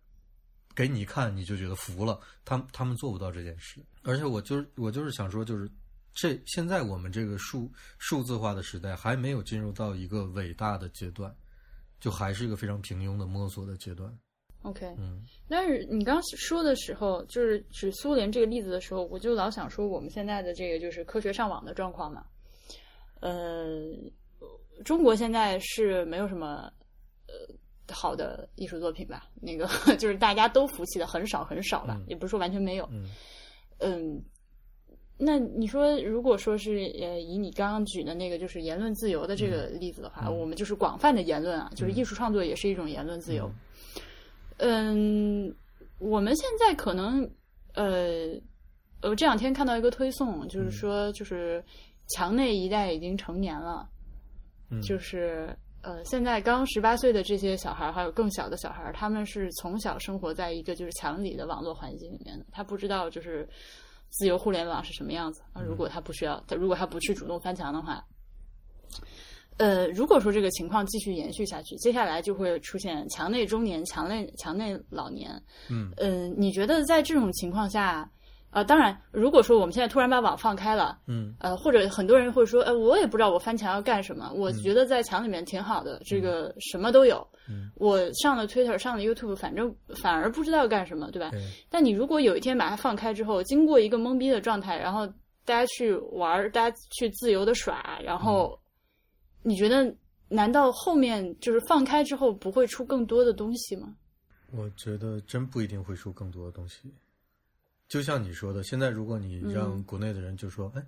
[0.73, 5.69] 给你看你就觉得服了，他他们做不到这件事，而且我就是我就是想说，就是
[6.13, 11.35] 这现在我们这个数数字化的时代还没有进入到一个伟大的阶段。
[12.05, 14.15] 就还是一个非常平庸的摸索的阶段。
[14.61, 14.85] ，OK。
[14.99, 22.23] 嗯但是你刚说的时候，就是指苏联这个例子的时候，我就老想说我们现在的这个就是科学上网的状况嘛。
[23.21, 23.91] 呃，
[24.83, 26.71] 中国现在是没有什么
[27.25, 27.33] 呃
[27.91, 29.27] 好的艺术作品吧。
[29.41, 32.87] 那个 就是大家都服气的很少很少了，也不是说完全没有。
[32.91, 33.09] 嗯
[33.79, 34.23] 嗯，
[35.17, 43.49] 那你说，如果说是呃，以你刚刚举的那个就是言论自由的这个例子的话，嗯我们就是广泛的言论啊，就是艺术创作也是一种言论自由。
[44.57, 45.55] 嗯，
[45.99, 47.29] 我们现在可能
[47.75, 48.29] 呃，
[49.01, 51.63] 我这两天看到一个推送，就是说，就是
[52.07, 53.87] 墙内一代已经成年了，
[54.69, 63.47] 嗯就是呃，现在刚十八岁的这些小孩儿，还有更小的小孩儿，他们是从小生活在一个就是墙里的网络环境里面的，他不知道就是
[64.17, 65.61] 自由互联网是什么样子啊。
[65.61, 68.03] 如果他不需要，他如果他不去主动翻墙的话。
[69.57, 75.31] 呃，如果说这个情况继续延续下去，接下来就会出现墙内中年、墙内墙内老年。
[75.69, 78.09] 嗯呃、你觉得在这种情况下，
[78.55, 87.17] 呃，当然，如果说我们现在突然把网放开了，嗯呃，或者很多人会说，呃，我也不知道我翻墙要干什么，我觉得在墙里面挺好的，这个什么都有。
[87.49, 91.31] 嗯我上了 Twitter，上了 YouTube，反正反而不知道干什么，对吧？
[91.31, 95.05] 对但你如果有一天把它放开之后，经过一个懵逼的状态，然后
[95.43, 98.57] 大家去玩儿，大家去自由的耍，然后
[99.43, 99.93] 你觉得，
[100.29, 103.93] 难道后面就是放开之后不会出更多的东西吗？
[104.53, 106.93] 我觉得真不一定会出更多的东西。
[107.87, 110.83] 就像你说的，现在如果你让嗯国内的人就说，哎，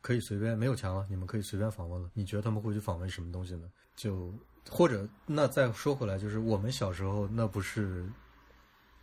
[0.00, 3.70] 可以随便没有墙了，你们可以随便访问了，你觉得他们会去访问什么东西呢？
[3.96, 4.34] 就
[4.68, 8.04] 或者那再说回来，就是我们小时候那不是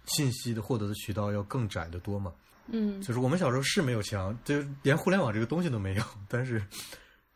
[0.05, 2.33] 信息的获得的渠道要更窄得多吗？
[2.69, 6.61] 嗯就是我们小时候是没有墙，就是连互联网这个东西都没有，但是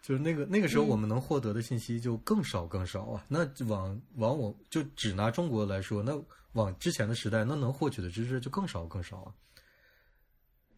[0.01, 3.23] 就是那个那个时候嗯我们能获得的信息就更少更少啊。
[3.29, 6.21] 那往往我就只拿中国来说，那
[6.51, 9.33] 往之前的时代，那能获取的知识就更少更少啊。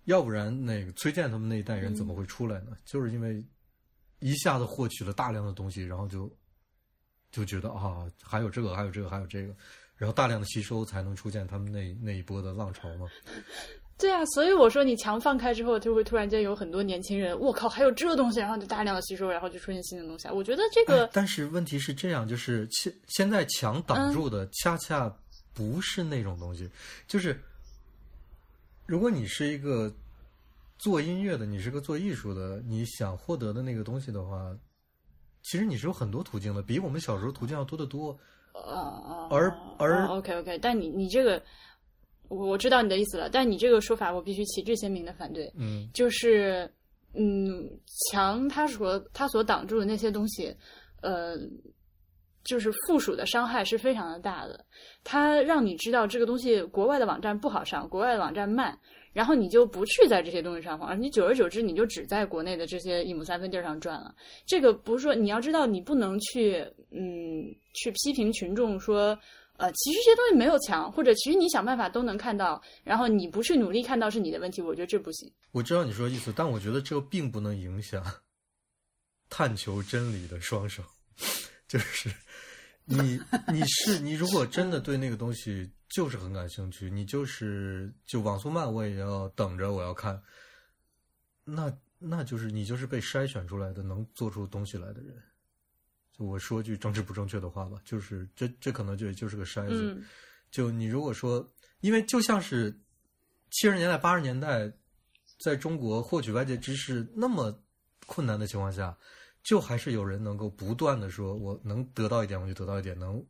[0.05, 2.77] 要不然那个崔健他们那一代人怎么会出来呢？
[2.85, 3.43] 就是因为
[4.19, 6.31] 一下子获取了大量的东西，然后就
[7.31, 9.55] 就觉得啊，还有这个，还有这个，还有这个，
[9.95, 13.07] 然后大量的吸收，才能出现他们那那一波的浪潮嘛。
[13.95, 20.33] 对啊，所以我说你墙放开之后，就会突然间有很多年轻人，我靠，还有这东西，然后就大量的吸收，然后就出现新的东西啊。
[20.33, 25.15] 我觉得这个哎，但是问题是这样，就是现现在墙挡住的恰恰
[25.53, 26.69] 不是那种东西，
[27.07, 27.39] 就是
[28.93, 29.91] 如果你是一个
[30.77, 34.55] 做音乐的，你是个做艺术的，你想获得的那个东西的话，
[35.41, 38.15] 其实你是有很多途径的，比我们小时候途径要多得多。
[38.53, 41.41] 呃，而而 OK OK，但你你这个，
[42.27, 45.51] 我我知道你的意思了，但你这个说法我必须旗帜鲜明的反对。
[45.55, 46.71] 嗯就是，
[47.15, 47.67] 嗯，
[48.11, 50.55] 墙它所它所挡住的那些东西，
[51.01, 51.35] 呃，
[52.43, 54.65] 就是附属的伤害是非常的大的。
[55.03, 58.77] 它让你知道这个东西国外的网站不好上，国外的网站慢，
[59.11, 64.13] 然后你就不去在这些东西上晃，你久而久之你就只在国内的这些一亩三分地儿上转了。
[64.45, 69.17] 这个不是说你要知道，你不能去嗯去批评群众说。
[69.57, 75.31] 呃，其实这些东西没有墙，或者其实你想办法都能看到，然后你不去努力看到是你的问题，我觉得这不行。
[75.51, 78.03] 我知道你说的意思，但我觉得这并不能影响
[79.29, 80.81] 探求真理的双手。
[81.69, 82.09] 就是
[82.85, 83.19] 你
[83.51, 90.21] 你是你，如果真的对那个东西就是很感兴趣，你就是就网速慢我也要等着我要看，
[91.43, 95.21] 那那就是你就是被筛选出来的能做出东西来的人。
[96.11, 99.93] 就我说句政治不正确的话吧，就是这这可能就就是个筛子。
[99.93, 100.03] 嗯
[100.51, 102.71] 就你如果说，因为就像是
[103.49, 104.71] 七十年代、八十年代，
[105.39, 107.59] 在中国获取外界知识那么
[108.05, 108.95] 困难的情况下，
[109.43, 113.23] 就还是有人能够不断的说，我能得到一点我就得到一点，能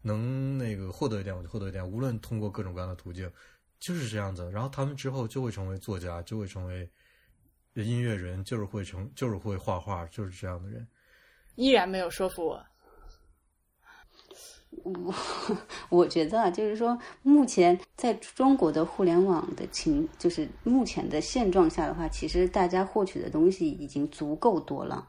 [0.00, 3.30] 能那个获得一点我就获得一点，无论通过各种各样的途径，
[3.78, 4.50] 就是这样子。
[4.50, 6.90] 然后他们之后就会成为作家，就会成为
[7.74, 10.86] 音乐人，就是会成，就是会画画，就是这样的人。
[11.56, 12.64] 依然没有说服我。
[14.82, 15.14] 我
[15.88, 25.06] 我觉得啊，就是说，目前在中国的互联网的情，就是目前的现状下的话，其实大家获取的东西已经足够多了。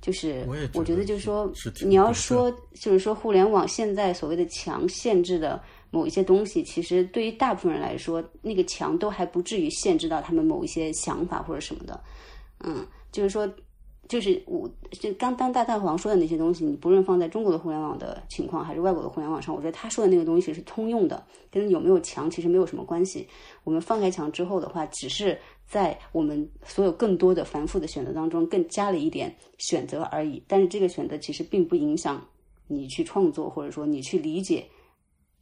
[0.00, 1.52] 就是我也觉得，就是说
[1.84, 12.00] 你要说，就是说，互联网现在所谓的强限制的某一些东西，其实对于大部分人来说，那个墙都还不至于限制到他们某一些想法或者什么的。
[12.64, 13.48] 嗯，就是说，
[14.08, 23.28] 就是我就刚当大大黄说的那些东西，你不论放在中国的互联网的情况，还是外国的互联网上，我觉得他说的那个东西是通用的，跟有没有墙其实没有什么关系。
[23.64, 30.42] 我们放开墙之后的话，只是在我们所有更多的繁复的选择当中，更加了一点选择而已。
[30.48, 32.26] 但是这个选择其实并不影响
[32.66, 34.66] 你去创作，或者说你去理解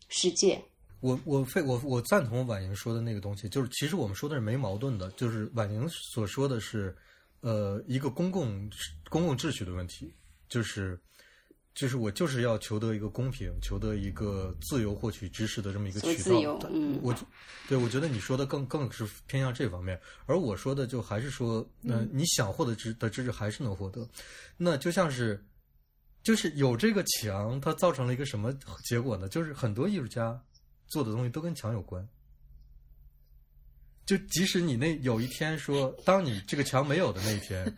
[0.09, 0.61] 世界。
[1.01, 6.97] 我我非我我赞同婉莹说的那个东西，就是其实我们说的是没矛盾的，就是婉莹所说的是，
[7.47, 8.69] 呃，一个公共
[9.09, 10.13] 公共秩序的问题，
[10.49, 11.01] 就是
[11.77, 16.23] 就是我就是要求得一个公平，求得一个自由获取知识的这么一个渠道。
[16.25, 17.15] 自由，嗯，我
[17.69, 24.09] 对我觉得你说的更更是偏向这方面，而我说的就还是说，嗯，你想获得知的知识还是能获得，
[24.57, 25.41] 那就像是。
[26.23, 28.53] 就是有这个墙，它造成了一个什么
[28.85, 29.29] 结果呢？
[29.29, 30.37] 就是很多艺术家
[30.89, 32.05] 做的东西都跟墙有关。
[34.07, 37.71] 就即使你那有一天说，当你这个墙没有的那一天，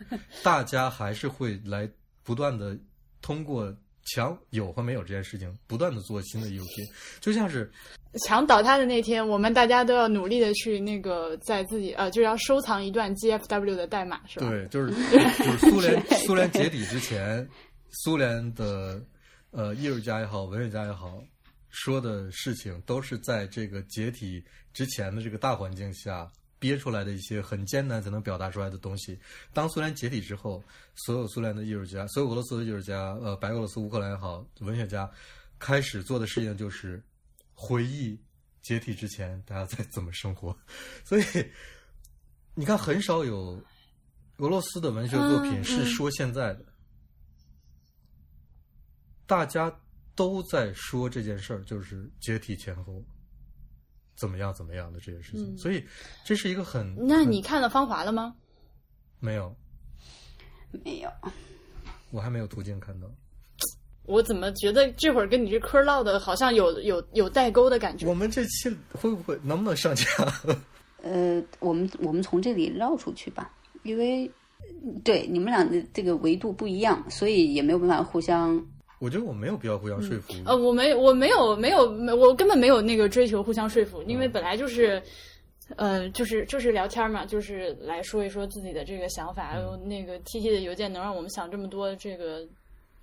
[0.42, 1.88] 大家还是会来
[2.22, 2.76] 不断的
[3.22, 6.86] 通过墙有和没有这件事情，不断的做新的艺术品。
[7.20, 7.70] 就像是
[8.26, 14.48] 墙倒塌的那天，我们大家都要努力的去那个在自己呃，就要收藏一段 GFW 的代码，是吧？
[14.50, 14.90] 对，就是
[15.38, 17.48] 就是苏联苏联解体之前。
[17.90, 19.02] 苏联的
[19.50, 21.22] 呃艺术家也好，文学家也好，
[21.70, 24.44] 说的事情都是在这个解体
[24.78, 29.18] 之前的这个大环境下憋出来的一些很艰难才能表达出来的东西。
[29.52, 30.62] 当苏联解体之后，
[30.94, 35.10] 所有苏联的艺术家，所有俄罗斯的艺术家，呃，白俄罗斯、乌克兰也好，文学家
[35.58, 37.02] 开始做的事情就是
[37.54, 38.16] 回忆
[38.62, 40.56] 解体之前大家在 怎么生活。
[41.04, 41.24] 所以
[42.54, 43.60] 你看，很少有
[44.36, 46.64] 俄罗斯的文学作品是说现在的。
[49.26, 49.76] 大家
[50.14, 53.04] 都在说这件事儿，就是解体前后
[54.18, 55.84] 怎么样怎么样的这件事情，所以
[56.24, 56.94] 这是一个很……
[57.06, 58.34] 那你看了《芳华》了吗？
[59.20, 59.54] 没有，
[60.84, 61.10] 没有，
[62.10, 63.08] 我还没有途径看到。
[64.04, 68.06] 我怎么觉得这会儿跟你这嗑唠的好像有有有代沟的感觉？
[68.06, 70.04] 我们这期会不会能不能上架？
[71.02, 73.52] 呃，我们我们从这里绕出去吧，
[73.82, 74.30] 因为
[75.04, 78.66] 对你们俩的这个维度不一样，所以也没有办法互相。
[78.98, 80.34] 我觉得我没有必要互相说服。
[80.44, 81.84] 呃，我没，我没有，没有，
[82.16, 85.00] 我根本没有那个追求互相说服，因为本来就是，
[85.76, 89.54] 呃，就是就是聊天嘛，就是来说一说自己的这个想法。
[89.84, 92.44] 那个 T T 的邮件能让我们想这么多，这个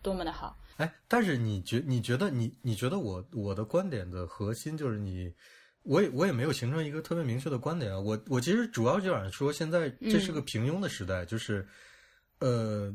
[0.02, 0.58] 多么的好。
[0.78, 5.34] 哎，但是你觉你觉得你你觉得我我的观点的核心就是你，
[5.84, 8.00] 我也我也没有形成一个特别明确的观点啊。
[8.00, 11.66] 我我其实主要就想说，现在这是个平庸的时代，就是
[12.40, 12.94] 呃。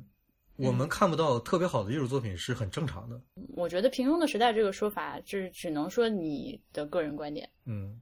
[0.66, 3.20] 我们看不到特别好的艺术作品是很正常的。
[3.56, 7.48] 我觉得“平庸的时代”这个说法，就是只能说你的个人观点。
[7.66, 8.00] 嗯，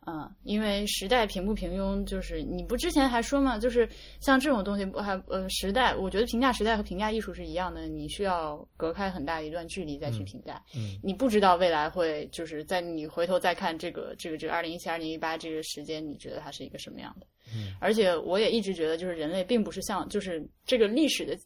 [0.00, 3.88] 啊，因为时代平不平庸，就是你不之前还说嘛，就是
[4.20, 10.62] 像这种东西，不还呃时代，我觉得评价时代和评价艺术是一样的，你需要隔开很大一段距离再去评价。
[10.74, 17.26] 嗯，你不知道未来会就是在你回头再看这个这个这个二零一七、二零一八这个时间，你觉得它是一个什么样的？
[17.54, 21.36] 嗯，而且我也一直觉得，就是人类并不是像就是这个历史的。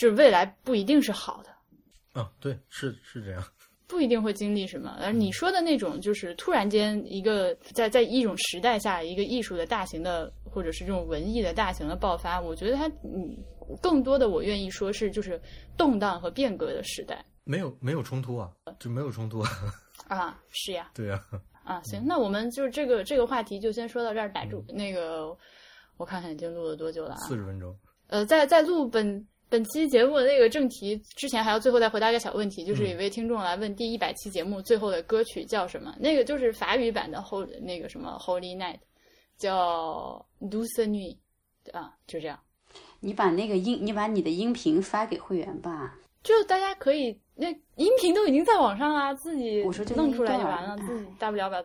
[0.00, 3.44] 就是未来不一定是好的，啊，对，是是这样，
[3.86, 4.96] 不一定会经历什么。
[4.98, 13.36] 而你说的那种，就是突然间一个在在一种时代下，一个艺术的大型的，或者是这种文艺的大型的爆发，我觉得它，嗯，
[13.82, 15.38] 更多的我愿意说是就是
[15.76, 19.50] 动荡和变革的时代，没有没有冲突啊，就没有冲突啊，
[20.08, 21.22] 啊，是呀，对呀，
[21.62, 24.64] 啊，行，那我们就是这个这个话题就先说到这儿，打住。
[24.66, 25.36] 那个
[25.98, 27.16] 我看看已经录了多久了啊？
[27.28, 27.78] 四十分钟。
[28.06, 29.26] 呃，在在录本。
[29.50, 35.92] 本期节目的那个正题之前还要最后再回答一个小问题，就是有位听众来问第一百期节目最后的歌曲叫什么？
[35.98, 38.78] 那个就是法语版的 Holy 那个什么 Holy Night，
[39.36, 41.16] 叫 Douce Nuit
[41.72, 42.38] 啊，就这样。
[43.00, 45.98] 你把那个音，你把你的音频发给会员吧。
[46.22, 49.62] 就大家可以，那音频都已经在网上啊，自己
[49.96, 51.60] 弄出来就完了，自己大不了把。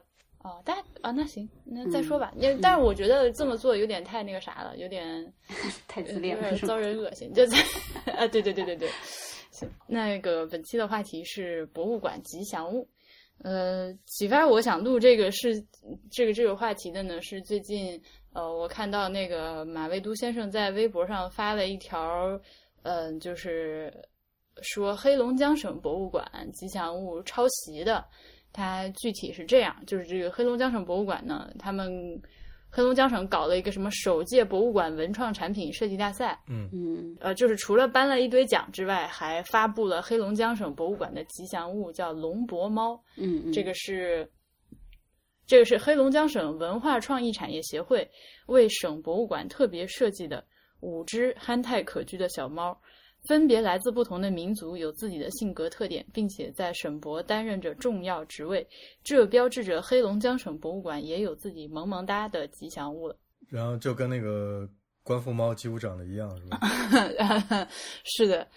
[0.46, 2.32] 哦，大家啊，那行，那再说吧。
[2.38, 5.34] 因但是我觉得这么做有点太那个啥了，有点
[5.88, 7.34] 太自恋，有点遭人恶心。
[7.34, 7.58] 就在
[8.16, 8.88] 啊，对对对对对，
[9.50, 9.68] 行。
[9.88, 12.88] 那个本期的话题是博物馆吉祥物。
[13.44, 15.60] 呃，启发我想录这个是
[16.12, 18.00] 这个这个话题的呢，是最近
[18.32, 22.40] 呃，我看到那个马未都先生在微博上发了一条，
[22.84, 23.92] 嗯，就是
[24.62, 28.06] 说黑龙江省博物馆吉祥物抄袭的。
[28.56, 31.92] 它具体是这样，就是这个黑龙江省博物馆呢，他们
[32.70, 44.26] 黑龙江省搞了一个什么首届博物馆文创产品设计大赛，嗯嗯，呃，就是除了颁了一堆奖之外，还发布了黑龙江省博物馆的吉祥物，叫龙博猫，嗯，这个是
[45.46, 48.10] 这个是黑龙江省文化创意产业协会
[48.46, 50.46] 为省博物馆特别设计的
[50.80, 52.80] 五只憨态可掬的小猫。
[53.28, 58.68] 分别来自不同的民族，有自己的性格特点，并且在省博担任着重要职位，
[59.04, 63.16] 这标志着黑龙江省博物馆也有自己萌萌哒的吉祥物了。
[63.50, 64.68] 然后就跟那个
[65.04, 67.68] 官复猫几乎长得一样，是吧？
[68.04, 68.48] 是的，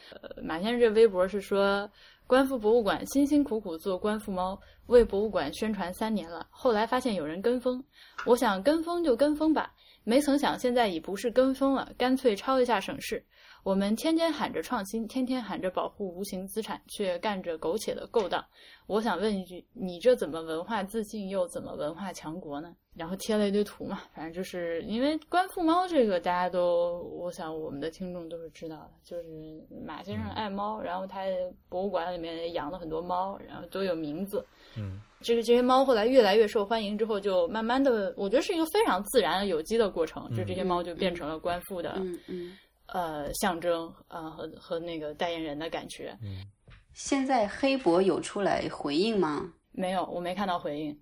[0.42, 1.90] 马先生这微博是说，
[2.26, 7.84] 官复博物馆辛辛苦苦做官复猫，为博物馆宣传三年了，后来发现有人跟风，
[8.24, 13.22] 我想跟风就跟风吧，没曾想现在已不是跟风了，干脆抄一下省市。
[13.68, 18.42] 我们天天喊着创新，天天喊着保护无形资产，却干着苟且的勾当。
[18.86, 22.74] 我想问一句，你这怎么文化自信，又怎么文化强国呢？
[22.96, 31.26] 然后贴了一堆图嘛，反正就是因为观复猫这个，大家都，我想我们的听众都是知道的，就是马先生爱猫，然后他
[31.68, 34.42] 博物馆里面养了很多猫，然后都有名字。
[34.78, 41.92] 嗯，这个这些猫后来越来越受欢迎之后，就慢慢的，我觉得是一个非常自然的有机的过程，就这些猫就变成了官复的。
[41.98, 42.58] 嗯嗯。
[42.88, 46.16] 呃，象征呃和和那个代言人的感觉。
[46.22, 46.44] 嗯，
[46.92, 49.52] 现在黑博有出来回应吗？
[49.72, 50.98] 没有，我没看到回应。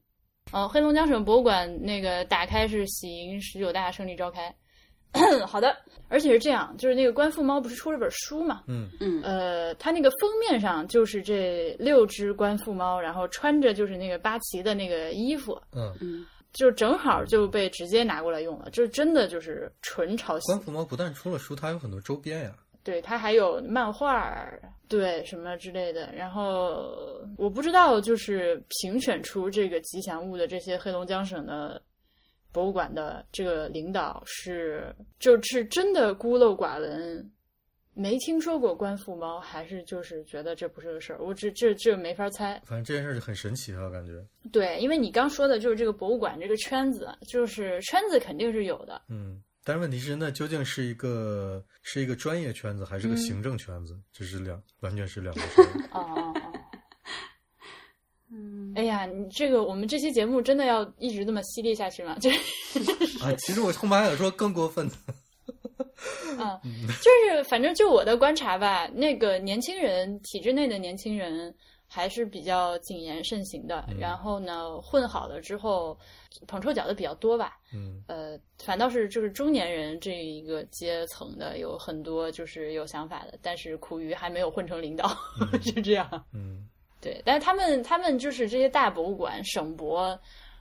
[0.53, 4.55] 呃，黑龙江省博物馆那个打开是喜迎十九大胜利召开。
[5.47, 5.75] 好的，
[6.09, 8.65] 而且是这样，就是那个观复猫不是出了本书嘛？
[8.67, 9.23] 嗯嗯。
[9.23, 15.59] 呃，它那个封面上就是这六只观复猫，然后穿着就是那个八旗的那个衣服。
[15.73, 16.27] 嗯嗯。
[16.57, 20.47] 就正好就被直接拿过来用了，就真的就是纯抄袭。
[20.47, 22.57] 官复猫不但出了书，它有很多周边呀。
[22.83, 24.35] 对，它还有漫画，
[24.89, 26.11] 对什么之类的。
[26.15, 26.95] 然后
[27.37, 31.83] 我不知道，就是评选出这个吉祥物的这些黑龙江省的
[32.53, 37.31] 博物馆的这个领导是，就是真的孤陋寡闻。
[37.99, 42.61] 没听说过观复猫，还是就是觉得这不是个事儿，我这这这没法猜。
[42.63, 44.23] 反正这件事就很神奇啊，感觉。
[44.53, 49.01] 对，因为你刚说的就是这个博物馆这个圈子，就是圈子肯定是有的。
[49.09, 53.99] 嗯，但是问题是，那究竟是一个是一个专业圈子，还是个行政圈子？
[54.13, 55.65] 这是两完全是两个事儿。
[55.93, 56.53] 哦 哦哦。
[58.31, 58.75] 嗯。
[58.77, 62.15] 哎呀，你这个我们这期节目真的要一直这么犀利下去吗？
[62.21, 64.95] 就是啊，其实我后面还想说更过分的。
[66.39, 66.61] 嗯，
[67.03, 71.55] 就是反正就我的观察吧，那个年轻人体制内的年轻人
[71.87, 73.85] 还是比较谨言慎行的。
[73.99, 75.99] 然后呢，混好了之后，
[76.47, 77.59] 捧臭脚的比较多吧。
[77.75, 85.09] 嗯，呃，反倒是就是中年人这一个阶层的有很多就是有想法的，但是苦于还没有混成领导，
[85.63, 86.09] 是这样。
[86.33, 86.69] 嗯，
[87.01, 90.19] 对，但是他们他们就是这些大博物馆、省博。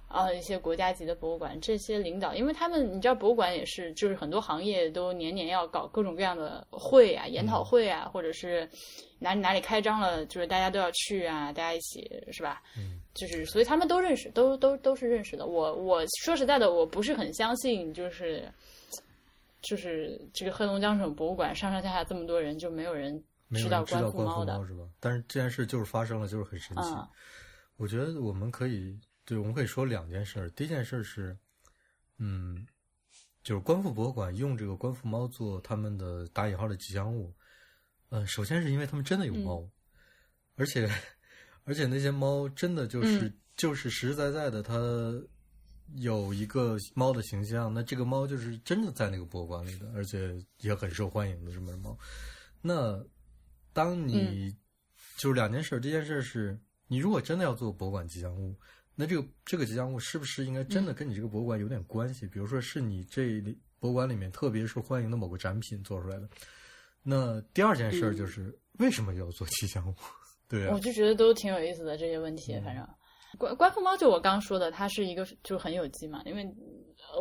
[0.07, 8.69] 啊，一些国家级的博物馆，这些领导，因为他们你知道，博物馆也是，就是很多行业都年年要搞各种各样的会啊、研讨会啊，或者是
[9.19, 12.61] 哪里哪里开张了，就是大家都要去啊，大家一起是吧？
[12.77, 15.47] 嗯，就是所以他们都认识，都都都是认识的。
[15.47, 18.47] 我我说实在的，我不是很相信，就是
[19.61, 23.21] 就是这个黑龙江省博物馆上上下下这么多人，就没有人
[23.55, 24.83] 知道官复猫的是吧？
[24.99, 26.93] 但是这件事就是发生了，就是很神奇。
[27.75, 28.97] 我觉得我们可以。
[29.25, 30.47] 对，我们可以说两件事。
[30.51, 31.35] 第一件事是，
[32.19, 32.63] 嗯，
[33.41, 37.33] 就是观复博物馆用这个观复猫做他们的打引号的吉祥物。
[38.09, 39.67] 嗯，首先是因为他们真的有猫，
[40.57, 40.87] 而且
[41.63, 44.75] 而且那些猫真的就是就是实实在在的，它
[45.95, 47.73] 有一个猫的形象。
[47.73, 51.97] 那这个猫就是真的在那个博物馆里的，而且也很受欢迎的这么猫。
[52.61, 53.03] 那
[53.73, 54.55] 当你
[55.17, 58.55] 就是两件事，第一件事是你如果真的要做博物馆吉祥物。
[58.97, 62.25] 那这个这个吉祥物是不是应该真的跟你这个博物馆有点关系？
[62.25, 66.29] 比如说是你这里博物馆里面特别受欢迎的某个展品做出来的。
[67.03, 69.93] 那第二件事就是为什么要做吉祥物？
[70.47, 72.57] 对啊，我就觉得都挺有意思的这些问题。
[72.63, 72.87] 反正
[73.37, 76.21] 官官复猫就我刚说的，它是一个就很有机嘛。
[76.25, 76.47] 因为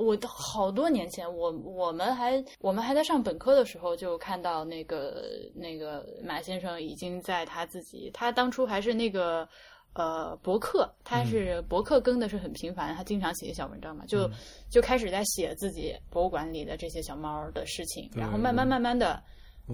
[0.01, 9.49] 我好多年前，我我们还我们还在上本科的时候，就看到那个那个马先生已经在他自己，他当初还是那个。
[9.95, 14.29] 呃，博客他是博客更的是很频繁，他经常写小文章嘛，就
[14.69, 19.23] 就开始在写自己博物馆里的这些小猫的事情，然后慢慢慢慢的，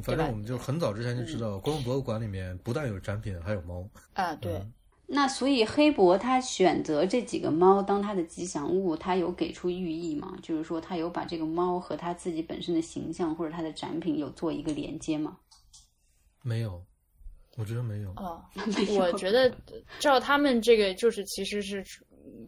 [0.03, 4.35] 反正我们就很早之前就知道，公共博物馆里面不但有展品，还有猫啊。
[4.37, 4.62] 对，
[5.07, 10.37] 那所以黑博他选择这几个猫当他的吉祥物，他有给出寓意吗？
[10.43, 15.39] 就是说他有把这个猫和他自己本身的形象或者他的展品有做一个连接吗？
[16.43, 16.85] 没有。
[17.57, 18.11] 我觉得没有。
[18.11, 18.42] 哦，
[18.96, 19.53] 我觉得
[19.98, 21.84] 照他们这个就是其实是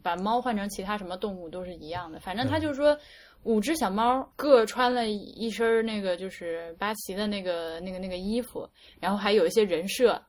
[0.03, 2.97] 把猫换成其他什么动物都是一样的，反正他就是说
[3.43, 8.69] 五只小猫各穿了一身那个就是八旗的那个那个那个衣服，
[9.01, 10.23] 然后还有一些人设，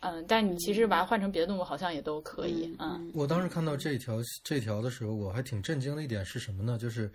[0.00, 3.10] 嗯，但你其实把它换成别的动物好像也都可以，嗯。
[3.14, 6.76] 我当时看到这条这条的时候，我还挺震惊的一点是什么呢？
[6.78, 7.10] 就是，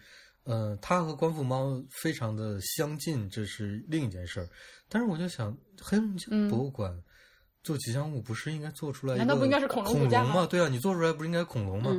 [0.47, 4.47] 呃，它和官复猫非常的相近，这是另一件事儿。
[4.87, 6.97] 但是我就想，黑龙江博物馆
[7.63, 9.17] 做吉祥物不是应该做出来？
[9.17, 10.47] 难道不应该是恐龙吗？
[10.49, 11.91] 对啊，你做出来不是应该恐龙吗？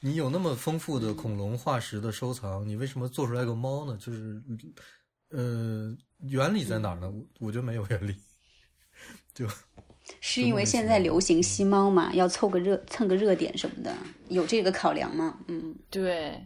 [0.00, 3.96] 你有那么丰富的恐龙化石的收藏，你为什么做出来个猫呢？
[3.98, 4.42] 就是，
[5.30, 5.96] 呃，
[6.28, 7.10] 原理在哪儿呢？
[7.10, 8.14] 我我觉得没有原理。
[9.32, 9.48] 就
[10.20, 13.96] 是因为现在流行吸猫嘛，要凑个热蹭个热点什么的，
[14.28, 15.38] 有这个考量吗？
[15.48, 16.38] 嗯，对。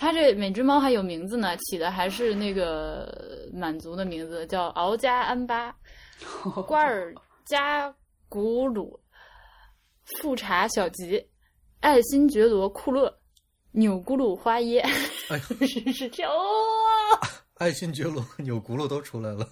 [0.00, 5.76] 它这每只猫还有名字呢，起的还是那个满族的名字，叫敖加安巴、
[6.66, 7.94] 瓜尔加
[8.26, 8.98] 古鲁、
[10.18, 11.22] 富察小吉、
[11.80, 13.14] 爱新觉罗库勒、
[13.72, 14.80] 钮咕噜花耶，
[15.28, 15.38] 哎
[15.68, 16.38] 是是这样哦。
[17.60, 19.46] 爱新觉罗、钮咕噜都出来了。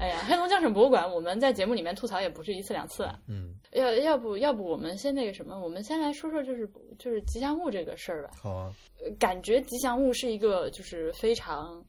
[0.00, 3.20] 哎呀，黑龙江省博物馆，我们在节目里面吐槽也不是一次两次了。
[3.28, 6.66] 嗯，要要不要不我们先那个什么，我们先来说说就是
[6.98, 8.30] 就是吉祥物这个事儿吧。
[8.34, 8.72] 好啊。
[9.04, 11.84] 呃感觉吉祥物是一个就是非常，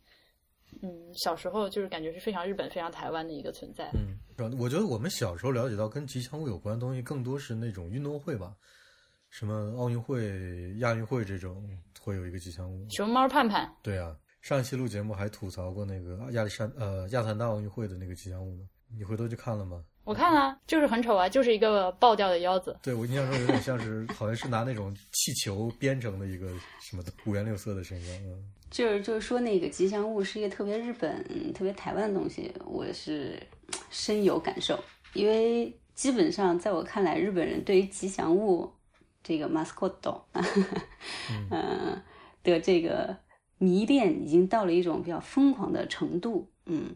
[0.82, 3.89] 嗯，小时候就是感觉是非常日本、非常台湾的一个存在。
[3.93, 4.18] 嗯，
[4.59, 8.53] 我觉得我们小时候了解到跟吉祥物有关的东西，更多是那种运动会吧，
[9.30, 11.66] 什么奥运会、亚运会这种
[11.99, 12.86] 会有一个吉祥物。
[12.89, 18.64] 熊猫盼盼，对啊，上一期录节目还吐槽过那个亚历山呃亚特兰大奥运会的那个吉祥物呢，
[18.98, 19.84] 你回头去看了吗？
[20.04, 22.76] 我看了，就是很丑啊，就是一个爆掉的腰子。
[22.82, 26.48] 对我印象中有点像是，好像是拿那种气球编成的一个
[26.82, 28.12] 什么的五颜六色的身上。
[28.26, 31.24] 嗯，就是就是说那个吉祥物是一个特别日本、
[31.54, 33.39] 特别台湾的东西，我是
[33.92, 34.78] 深有感受。
[35.14, 38.68] 因为基本上在我看来，日本人对于吉祥物
[39.22, 40.24] 这个 mascot，
[41.52, 42.02] 嗯
[42.42, 43.16] 的这个
[43.62, 46.47] 迷恋已经到了一种比较疯狂的程度。
[46.66, 46.95] 嗯，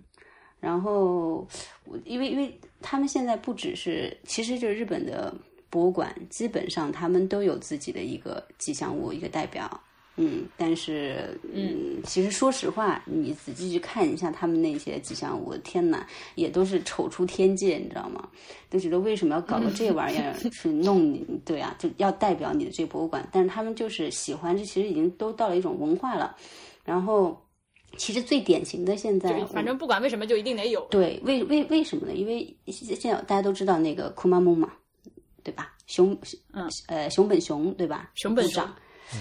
[0.59, 1.47] 然后
[1.86, 5.32] 我因为因为他们现在不只是，其实就是日本的
[5.70, 9.80] 博物馆，基本上他们都有自己的一个吉祥物，一个代表。
[10.18, 18.30] 嗯，但是嗯，其实说实话，你仔细去看一下他们那些吉祥物，天哪，也都是丑出天界，你知道吗？
[18.70, 21.26] 都觉得为什么要搞个这玩意儿去弄你？
[21.43, 26.36] 对啊，就要代表你的这博物馆，但是他们就是喜欢，这其实已经都到了一种文化了。
[26.86, 27.38] 然后，
[27.97, 30.86] 其实最典型的现在，反正不管为什么就一定得有。
[30.89, 32.13] 对，为为为什么呢？
[32.13, 34.72] 因为现在大家都知道那个库玛蒙嘛，
[35.43, 35.74] 对吧？
[35.88, 36.18] 熊，
[36.53, 38.09] 嗯，呃，熊本熊，对吧？
[38.16, 38.63] 熊本熊。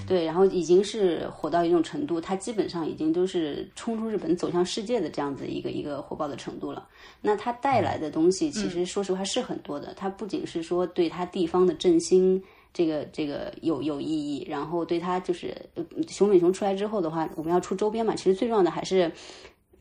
[0.06, 6.88] 对，然后已经是火到一种程度，它基本上已经都是冲出日本走向世界的这样子一个一个火爆的程度了。
[7.20, 9.94] 那它带来的东西，其实说实话是很多的。
[9.94, 19.10] 它不仅是说对它地方的振兴这个这个有有意义，然后对它就是呃熊本熊出来之后的话，我们要出周边嘛，其实最重要的还是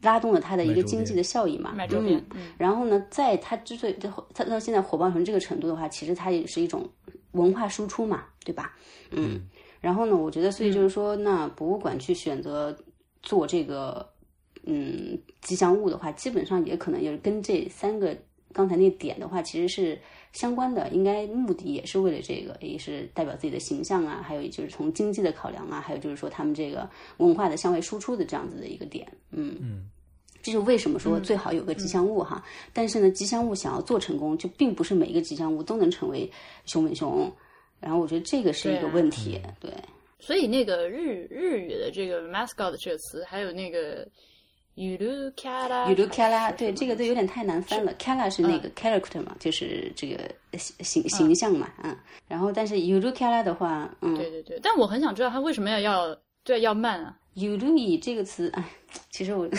[0.02, 1.74] 拉动了它的一个经济的效益嘛。
[1.76, 2.52] 买周边，嗯。
[2.58, 3.96] 然后呢，在它之所以
[4.34, 6.88] 它到现在火爆成这个程度的话，其实它也是一种
[7.32, 8.74] 文化输出嘛，对吧？
[9.12, 9.42] 嗯。
[9.84, 12.74] 然后呢，我觉得，所以就是说，那博物馆去选择
[13.22, 14.08] 做这个，
[14.66, 18.18] 嗯，吉祥物的话，基本上也可能也是跟这三个
[18.54, 20.00] 刚才那个点的话，其实是
[20.32, 20.88] 相关的。
[20.92, 29.06] 应该目的也是为了这个，也是代表自己的形象啊，还有就是从经济的考量啊，还有就是说他们这个文化的向外输出的这样子的一个点。
[29.32, 29.90] 嗯嗯，
[30.42, 32.42] 这是为什么说最好有个吉祥物哈？
[32.72, 36.32] 但是呢，吉祥物想要做成功，就并不是每一个吉祥物都能成为
[36.64, 37.30] 熊本熊。
[37.84, 39.70] 然后我觉得这个是一个问题，对。
[40.20, 44.08] 所以那个日日语的这个 mascot 这个词，还有那个
[44.76, 47.94] yuru kara yuru kara，对这个都有点太难翻了。
[47.96, 50.18] kara 是那个 character 嘛，就是这个
[50.58, 51.94] 形形象嘛，嗯。
[52.26, 54.58] 然后但是 yuru kara 的话，嗯，对对对。
[54.64, 58.64] 但我很想知道他为什么要要对要慢啊？yuru 这个词，哎，
[59.10, 59.50] 其实我。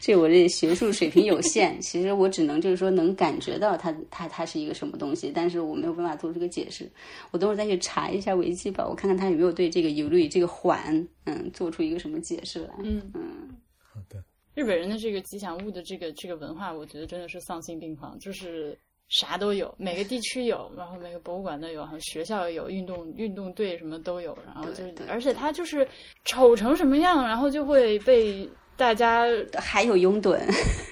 [0.00, 6.90] 这我这学术水平有限，其实我只能就是说能感觉到它它它是一个什么东西，但是我没有办法做出个解释。
[7.30, 12.74] 我等会儿再去查一下维基吧，我看看他有没有对这个有利这个环嗯做出一个什么解释来。
[12.82, 14.24] 嗯嗯，好的。
[14.54, 18.76] 日本人的这个吉祥物的这个这个文化，我觉得真的是丧心病狂，就是
[19.12, 25.86] 啥都有，每个地区有，然后每个博物馆都有，好像学校有，运动运动队什么都有，然后就是，而且它就是
[26.24, 28.48] 丑成什么样，然后就会被。
[28.74, 30.40] 大家还有拥趸，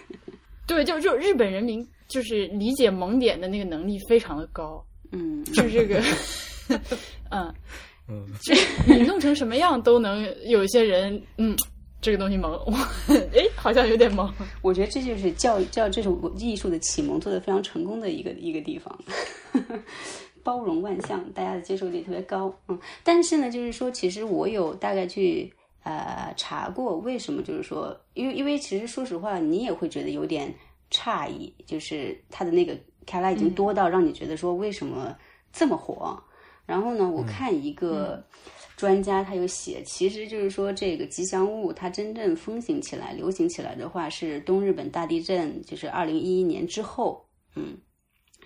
[0.68, 6.00] 对，就就日本人民就是理解萌点的那个能力非常的高，嗯，就这个，
[7.32, 7.52] 嗯
[8.06, 8.54] 嗯，就
[8.86, 11.56] 你弄成什么样都能有一些人，嗯，
[12.00, 12.52] 这个东西萌，
[13.08, 14.32] 哎，好像有点萌。
[14.62, 18.98] 我觉得这就是教教这种艺术的启蒙做的非常成功的一个一个地方，
[20.42, 25.52] 包容万象，大家的接受力特别高，嗯，但是呢，就是说，其实我有大概去。
[25.82, 27.40] 呃，查过为什么？
[27.42, 30.54] 就是说，因为因为其实说实话，你也会觉得有点
[30.90, 32.76] 诧异，就是他的那个
[33.06, 35.16] 卡拉已经多到让你觉得说为什么
[35.54, 36.22] 这么火。
[36.66, 38.22] 然后呢，我看一个
[38.80, 47.22] 专家他有写，其实就是说这个吉祥物它真正风行起来、流行起来的话，是东日本大地震，就是二零一一年之后，
[47.56, 47.76] 嗯。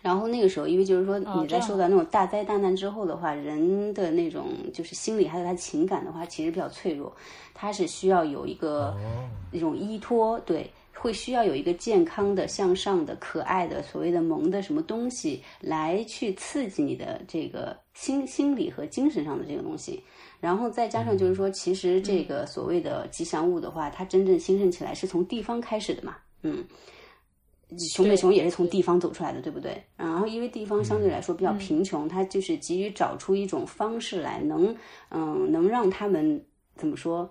[0.02, 7.14] 然后那个时候，因为就是说你在受到那种大灾大难之后的话，人的那种就是心理还有他情感的话，其实比较脆弱，
[7.54, 8.92] 他是需要有一个
[9.52, 20.02] 那种依托，对，会需要有一个健康的、向上的、可爱的、所谓的萌的什么东西来去刺激你的这个心心理和精神上的这个东西。
[20.44, 26.62] 然后再加上就是说，其实这个所谓的吉祥物的话，它真正兴盛起来是从地方开始的嘛，嗯。
[27.94, 29.82] 熊本熊也是从地方走出来的，对不对？
[29.96, 34.76] 然后因为地方相对来说比较贫穷，它就是急于找出一种方式来，能
[35.08, 36.44] 嗯，能让他们
[36.76, 37.28] 怎么说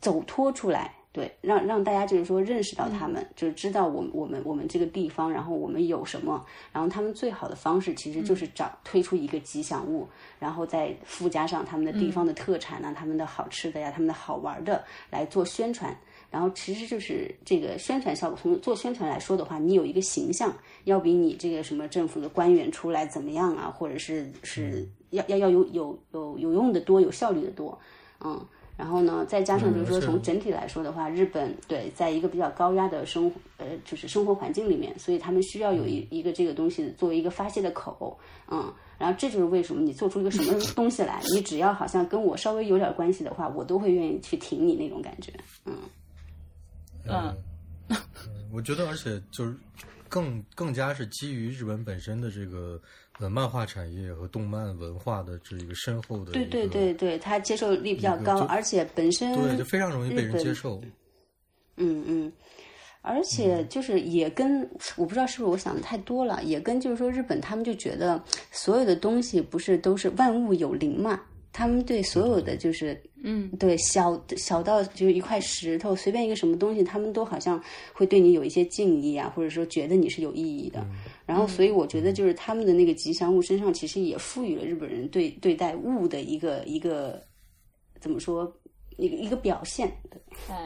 [0.00, 0.94] 走脱出来？
[1.16, 6.44] 对，让让大家就是说认识到他们，就是知道我们我们我们这个地方，然后我们有什么，
[6.74, 10.06] 然后他们最好的方式其实就是找推出一个吉祥物，
[10.38, 15.96] 然后再附加上他们的地方的特产啊，他们的好吃的呀，他们的好玩的来做宣传。
[16.30, 20.54] 然后其实就是这个宣传效果，从做宣传来说的话，你有一个形象，
[20.84, 27.78] 要比你这个什么政府的官员出来怎么样啊，或者是是要要要有有有有用的多，有效率的多，
[28.22, 28.38] 嗯。
[28.76, 38.18] 然后呢，再加上就是说，从整体来说的话，日本对，在一个比较高压的生活，呃，就是生活环境里面，所以他们需要有一一个这个东西作为一个发泄的口，
[38.50, 45.32] 嗯，然后这就是为什么你做出一个什么 东西来，你只要好像跟我稍微有点关系的话，我都会愿意去挺你那种感觉，
[45.64, 45.74] 嗯，
[47.08, 47.34] 嗯，
[48.52, 49.56] 我觉得，而且就是
[50.08, 52.80] 更更加是基于日本本身的这个。
[53.18, 60.82] 呃，漫画产业和动漫文化的这一个深厚的，对对对对，它接受力比较高，而且本身对就非常容易被人接受。
[61.78, 62.32] 嗯嗯，
[63.00, 71.18] 而且就是也跟我不知道是不是我想的太多了，也跟就是说日本他们就觉得所有的东西不是都是万物有灵嘛。
[71.54, 77.60] 他们对所有的就是，嗯，对小小到就是一块石头，随便一个什么东西，他们都好像
[77.92, 80.86] 会对你有一些敬意啊，或者说觉得你是有意义的。
[81.26, 87.20] 然后，所以我觉得就是他们的那个吉祥物身上，其实也赋予了日本人对对待物的一个一个
[87.98, 88.56] 怎么说
[88.96, 89.92] 一个一个表现。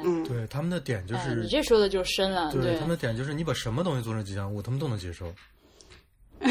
[0.04, 2.52] 嗯，对他们的点就是，你这说的就深了。
[2.52, 5.32] 对他们的点就是，你把什么东西做成吉祥物，他们都能接受。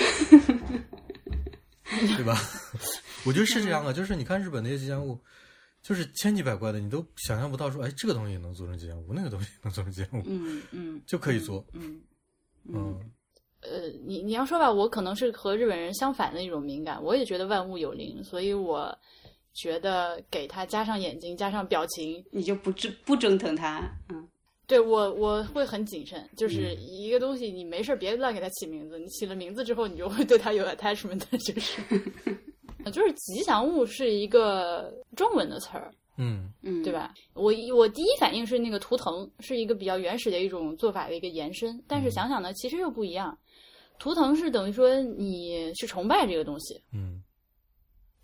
[2.15, 2.35] 对吧？
[3.25, 5.19] 我觉得是这样的，就是你看日本那些吉祥物，
[5.81, 12.01] 就是千奇百怪的，你都想象不到说，哎，这个东西也能做成吉祥物，那个东西能做成吉祥物，嗯嗯， 就可以做，嗯
[12.65, 12.99] 嗯。
[13.61, 18.97] 呃，你你要说吧，我可能是和日本人相反的一种敏感，我也觉得万物有灵，所以我
[19.53, 24.27] 觉得给他加上眼睛，加上表情，你就不折不折腾他，嗯。
[24.65, 31.81] 对我我会很谨慎，就是一个东西你没事别乱给它起名字，你起了名字之后，你就会对它有 attachment，就是，
[32.89, 37.13] 就是吉祥物是一个中文的词儿，嗯嗯，对吧？
[37.33, 43.37] 我我第一反应是那个图腾是一个比较原始的一种做法的一个延伸，但是想想呢，其实又不一样，
[43.97, 47.21] 图腾是等于说你是崇拜这个东西，嗯。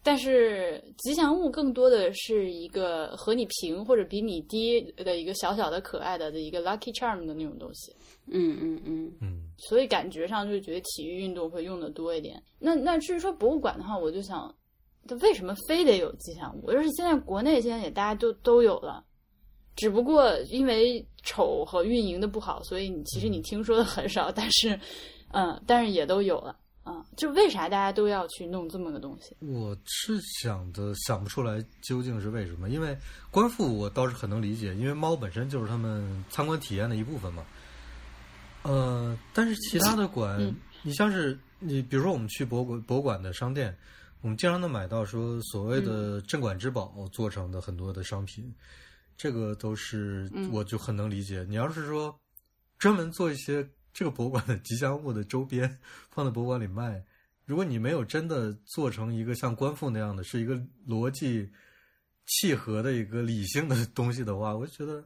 [0.07, 7.91] 但是吉祥物更多的是一个和你平或者比你低的一个小小的可爱的的一个 lucky charm 的那种东西。
[8.27, 9.41] 嗯嗯嗯嗯。
[9.57, 12.41] 所以感觉上就觉得体育运动会用的多一点。
[12.59, 14.53] 那那至于说博物馆的话，我就想，
[15.07, 16.71] 它为什么非得有吉祥物？
[16.71, 19.03] 就是现在国内现在也大家都都有了，
[19.75, 24.31] 只不过因为丑和运营的不好，所以你其实你听说的很少。
[24.31, 24.77] 但是，
[25.31, 26.57] 嗯，但是也都有了。
[26.83, 29.35] 啊，就为啥大家都要去弄这么个东西？
[29.39, 32.69] 我是想的想不出来究竟是为什么。
[32.69, 32.95] 因为
[33.31, 37.43] 官复我倒是很能理解，因为猫本身就是他们参观体验的一部分嘛。
[38.65, 40.53] 呃，但是其他的馆，
[40.83, 43.75] 你像是你，比如说我们去博物馆博物馆的商店，
[44.21, 48.53] 我们经常能买到说所谓的镇馆之宝做成的很多的商品，
[49.15, 51.45] 这个都是我就很能理解。
[51.47, 52.19] 你要是说
[52.77, 53.67] 专门做一些。
[53.97, 55.79] 这个博物馆的吉祥物的周边
[56.11, 57.01] 放在博物馆里卖，
[57.45, 61.49] 如果你没有真的做成一个像官复那样的是一个逻辑
[62.25, 65.01] 契合的一个理性的东西的话，我就觉得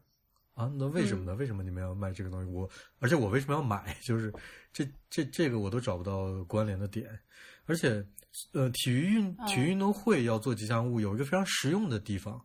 [0.60, 1.34] 啊，那为什么呢？
[1.36, 2.51] 为什么你们要卖这个东西？
[2.51, 3.95] 我而且我为什么要买？
[4.03, 4.34] 就是
[4.74, 7.20] 这这这个我都找不到关联的点。
[7.66, 8.05] 而且
[8.51, 12.39] 呃，体育运体育运动会要做吉祥物，有一个非常实用的地方，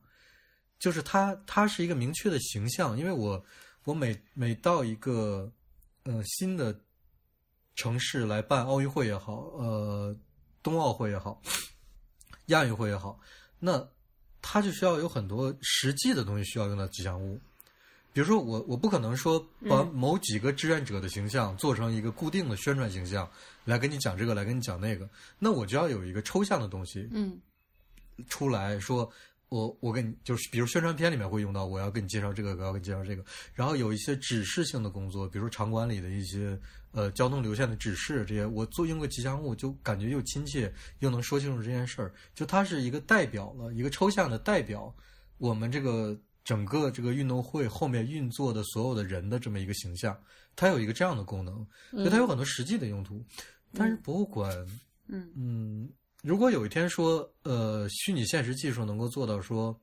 [0.78, 2.96] 就是它它是一个明确的形象。
[2.96, 3.44] 因为我
[3.84, 5.52] 我每每到一个。
[6.06, 6.78] 呃，新的
[7.76, 10.14] 城市来办奥运会也好，呃，
[10.62, 11.40] 冬奥会也好，
[12.48, 13.18] 亚运会也好，
[13.58, 13.88] 那
[14.42, 17.40] 它就需要有很多实际的东西需要用到吉祥物。
[18.14, 23.28] 比如说，我我不可能说把某几个志愿者的形象做成一个固定的宣传形象
[23.66, 25.06] 来跟你讲这个，来跟你讲那个，
[25.38, 27.38] 那我就要有一个抽象的东西，嗯，
[28.28, 29.12] 出来说。
[29.50, 33.22] 我我跟你就是，比如宣传片里面会用到，我要跟你介绍这个，我要跟你介绍这个。
[33.52, 36.58] 然后有一些指示性的工作，比如说场馆里的一些
[36.90, 42.12] 呃交通流线的指示，这些我做用个吉祥物，就感觉又亲切，又能说清楚这件事儿。
[42.34, 44.92] 就它是一个代表了一个抽象的代表，
[45.38, 50.16] 我们这个整个这个运动会后面运作的所有的人的这么一个形象，
[50.54, 53.24] 它有一个这样的功能，所以它有很多实际的用途。
[53.72, 54.54] 但是博物馆，
[55.08, 55.90] 嗯嗯。
[56.22, 59.78] 如果有一天说，呃，虚拟现实技术能够做到说，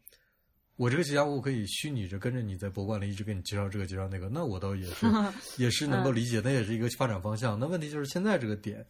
[0.75, 5.05] 我这个吉祥物可以虚拟着跟着你在博物馆里一直给你介绍这个介绍那个，那我倒也是
[5.57, 7.59] 也是能够理解，那也是一个发展方向。
[7.59, 8.83] 那问题就是现在这个点，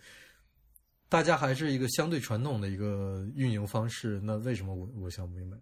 [1.09, 5.57] 大家还是一个相对传统的一个运营方式，那为什么我我想不明白？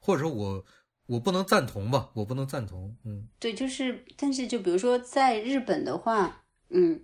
[0.00, 0.64] 或者说我我
[1.12, 2.10] 我不能赞同吧？
[2.14, 7.02] 我不能赞同，嗯，对，就是，但是就比如说在日本的话，嗯，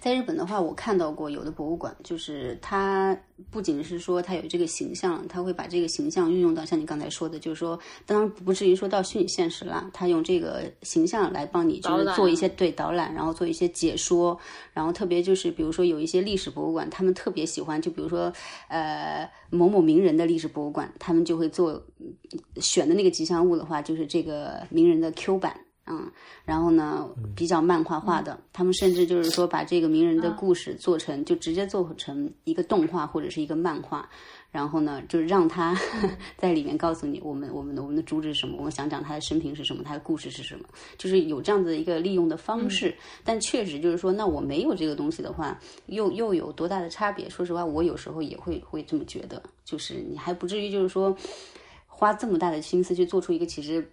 [0.00, 3.18] 在日本的话，我看到过有的博物馆，就是它
[3.50, 14.38] 不仅是说它有这个形象，它会把这个形象运用到像你刚才说的，就是说，当然不至于说到虚拟现实啦，它用这个形象来帮你就是做一些对导览，然后做一些解说，
[14.72, 18.32] 然后特别就是比如说有一些历史博物馆，他们特别喜欢，就比如说
[18.68, 21.82] 呃某某名人的历史博物馆，他们就会做
[22.56, 25.58] 选的那个吉祥物的话，就是这个名人的 Q 版。
[25.90, 26.10] 嗯，
[26.44, 34.06] 然后呢，比较漫画化的，他们甚至就是说把这个名人的故事做成，就直接做成一个动画或者是一个漫画，
[34.50, 35.74] 然后呢，就是让他
[36.36, 40.64] 在里面告诉你我们我们的我们的主旨是什么，我们想讲他的生平是什么，他的故事是什么，
[40.98, 42.94] 就是有这样子的一个利用的方式。
[43.24, 47.30] 但确实就是说，那我没有这个东西的话，又又有多大的差别？
[47.30, 51.16] 说实话，我有时候也会会这么觉得，就是你还不至于就是说
[51.86, 53.90] 花这么大的心思去做出一个其实。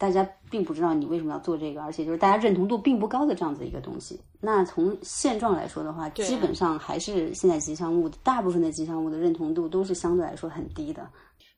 [0.00, 4.18] 大家并不知道你为什么要做这个，而且就是大家认同度并不高的这样子一个东西。
[4.40, 11.06] 那从现状来说的话，基本上还是现在吉祥物大部分的吉祥物的认同度都是相对来说很低的。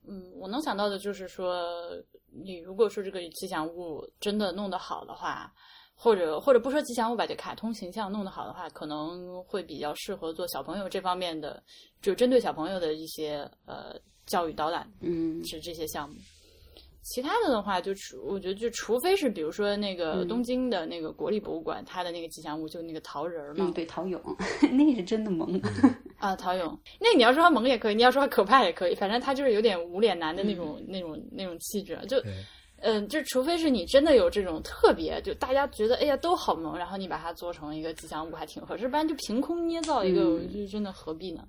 [0.09, 1.63] 嗯，我能想到的就是说，
[2.45, 5.53] 你如果说这个吉祥物真的弄得好的话，
[5.95, 11.63] 或者或者不说吉祥物吧，就卡通形象弄得好的话，可能会比较适合做小朋友这方面的，
[12.01, 13.95] 就针对小朋友的一些呃
[14.27, 16.17] 教育导览嗯是这些项目。
[17.03, 24.21] 其他的的话，就除我觉得就除非是比如说那个嗯东京的那个国立博物馆，它的那个吉祥物就那个桃仁儿嘛，嗯，对，陶俑
[24.73, 25.61] 那个是真的萌。
[26.19, 32.23] 啊，陶俑，那你要说它萌也可以，你要说它可怕也可以，反正它就是有点无脸男的那种、那种那种气质，就，
[32.81, 41.43] 嗯，就除非是你真的有这种特别，就大家觉得哎呀都好萌，然后你把它做成一个吉祥物还挺合适，不然就凭空捏造一个，就真的何必呢？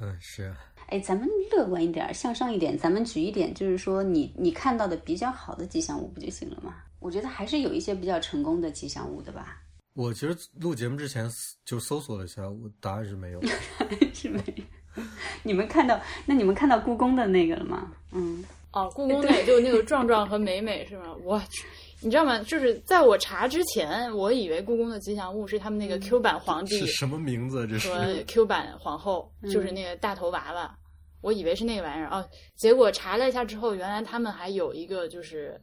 [0.00, 0.56] 嗯，是啊。
[0.86, 6.74] 哎，咱们乐观一点，向上一点，咱们举一点，就是说你你看到的比较好的吉祥物不就行了吗？
[6.98, 9.62] 我觉得还是有一些比较成功的吉祥物的吧，
[9.94, 11.30] 我其实录节目之前
[11.64, 13.40] 就搜索了一下，我答案是没有。
[14.12, 15.02] 是没有？
[15.42, 17.92] 你们看到那你们看到故宫的那个了吗？
[18.12, 21.14] 嗯，哦，故宫那就那个壮壮和美美是吗？
[21.22, 21.66] 我去，
[22.02, 22.38] 你知道吗？
[22.44, 27.66] 就是在我查之前，我以为故宫的吉祥物是他们那个 Q 版皇帝是什么名字啊？
[27.68, 30.74] 这是和 Q 版皇后，就是那个大头娃娃，
[31.20, 32.26] 我以为是那个玩意儿哦。
[32.56, 35.60] 结果查了一下之后，原来他们还有一个就是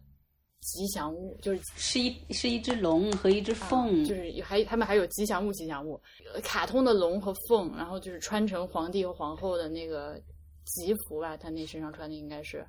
[0.61, 5.99] 吉祥物，就是是一是一只龙和一只凤，就是还他们还有吉祥物，吉祥物，
[6.33, 10.21] 呃卡通的龙和凤，然后就是穿成皇帝和皇后的那个
[10.65, 12.65] 吉服吧，他那身上穿的应该是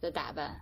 [0.00, 0.58] 的打扮。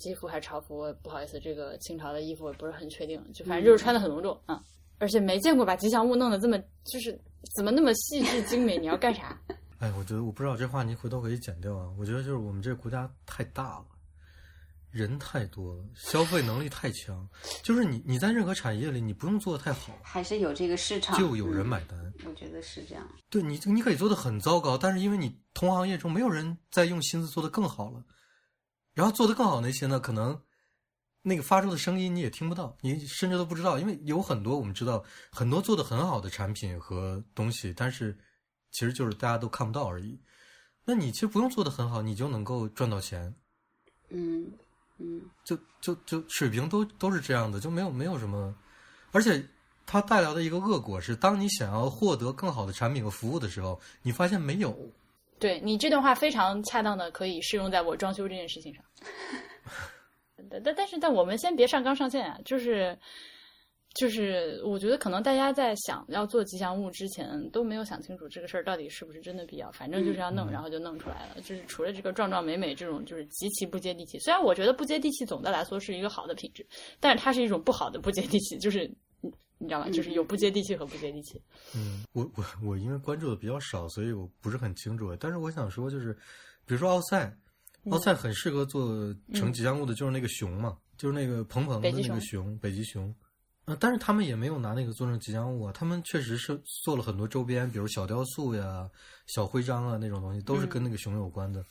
[0.00, 4.64] 吉服还是朝服，我不好意思，这个清朝的衣服我不是很确定，就反正就是穿的很隆重啊、嗯，
[4.98, 7.16] 而且没见过把吉祥物弄得这么，就是
[7.54, 8.76] 怎么那么细致精美？
[8.78, 9.38] 你要干啥？
[9.78, 11.88] 哎，我觉得我不知道这话你回头可以剪掉啊。
[11.98, 13.86] 我觉得就是我们这个国家太大了，
[14.90, 17.26] 人太多了，消费能力太强，
[17.62, 21.98] 就是你你在任何产业里，你不用做的太好，还是有这个市场，就有人嗯买单。
[22.26, 23.08] 我觉得是这样。
[23.30, 28.04] 对你，你可以做的很糟糕，但是因为你同行业中没有人在用心思做的更好了，
[28.92, 30.40] 然后做的更好那些呢，可能
[31.22, 38.18] 那个发出的声音你也听不到，你甚至都不知道，因为有很多我们知道很多做的很好的产品和东西，但是
[38.70, 40.20] 其实就是大家都看不到而已。
[40.84, 43.32] 那你其实不用做的很好，你就能够赚到钱，
[44.08, 44.50] 嗯
[44.98, 48.54] 嗯，就就就水平都都是这样的，就没有没有什么，
[49.12, 49.46] 而且
[49.86, 54.76] 它带来的一个恶果是，当你想要获得更好的产品和服务的时候，你发现没有。
[55.40, 58.84] 对你这段话非常恰当的，可以适用在我装修这件事情上。
[60.48, 62.96] 但但但是，但我们先别上纲上线啊，就是
[63.94, 71.40] 就是，我觉得可能大家在想要做吉祥物之前都没有想清楚这个事儿到底是不是真的必要，反正就是要弄，嗯然后就弄出来了。
[71.42, 74.18] 就是除了这个壮壮美美这种，就是极其不接地气。
[74.20, 76.66] 虽然我觉得不接地气总的来说是一个好的品质，
[77.00, 78.90] 但是它是一种不好的不接地气，就是
[79.60, 79.90] 你你知道吧？
[79.90, 81.40] 就是有不接地气和不接地气。
[81.76, 85.14] 嗯，我我我因为关注的比较少，所以我不是很清楚。
[85.16, 86.14] 但是我想说，就是
[86.64, 87.26] 比如说奥赛，
[87.84, 93.14] 嗯奥赛很适合做成吉祥物的，就是那个熊嘛，就是那个蓬蓬的那个熊，北极熊。
[93.66, 98.88] 呃，但是他们也没有拿那个做成吉祥物啊，他们确实是做了很多周边，比如小雕塑呀、
[99.26, 101.62] 小徽章啊那种东西，都是跟那个熊有关的。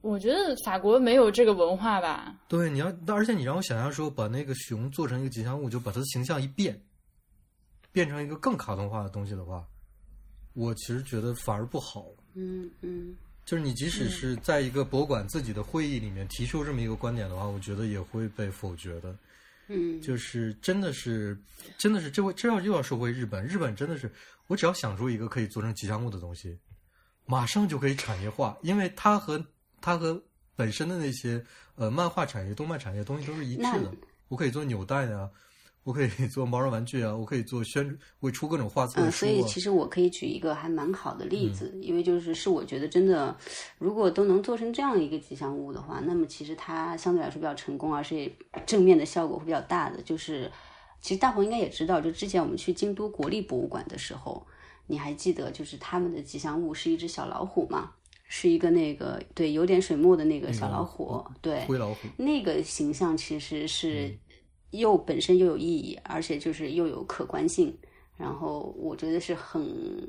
[0.00, 6.80] 我觉得法国没有这个文化吧，对，你要，而且你让我想象说，把那个熊做成一个吉祥物，就把它的形象一变，
[7.98, 9.66] 变成一个更卡通化的东西的话，
[10.52, 12.06] 我其实觉得反而不好。
[12.34, 19.18] 嗯嗯就是你即使是在一个博物馆自己的会议里面提出这么一个观点的话，我觉得也会被否决的。
[19.66, 21.36] 嗯，就是真的是，
[21.76, 24.08] 真的是，这回这要又要说回日本，日本真的是，
[24.46, 26.56] 我只要想出一个可以做成吉祥物的东西，
[27.26, 29.44] 马上就可以产业化，因为它和
[29.80, 30.22] 它和
[30.54, 31.44] 本身的那些
[31.74, 33.92] 呃漫画产业、动漫产业东西都是一致的。
[34.28, 35.28] 我可以做纽带呀、
[35.88, 39.10] 我可以 做毛绒玩具啊，我可以做宣，会出各种画册嗯。
[39.10, 43.34] 所以其实我可以举一个还蛮好的例子，因为就是是我觉得真的，
[43.78, 48.30] 如果都能做成这样一个吉祥物的话，那么其实它相对来说比较成功，而且
[48.66, 50.02] 正面的效果会比较大的。
[50.02, 50.52] 就是
[51.00, 54.46] 其实大鹏应该也知道，就之前我们去京都国立博物馆的时候，
[54.86, 57.92] 你还记得就是他们的吉祥物是一只小老虎吗？
[58.30, 64.14] 是一个那个对有点水墨的那个小老虎，对，灰老虎，那个形象其实是
[64.70, 67.76] 又本身又有意义，而且就是又有可观性。
[68.16, 69.64] 然后我觉得是很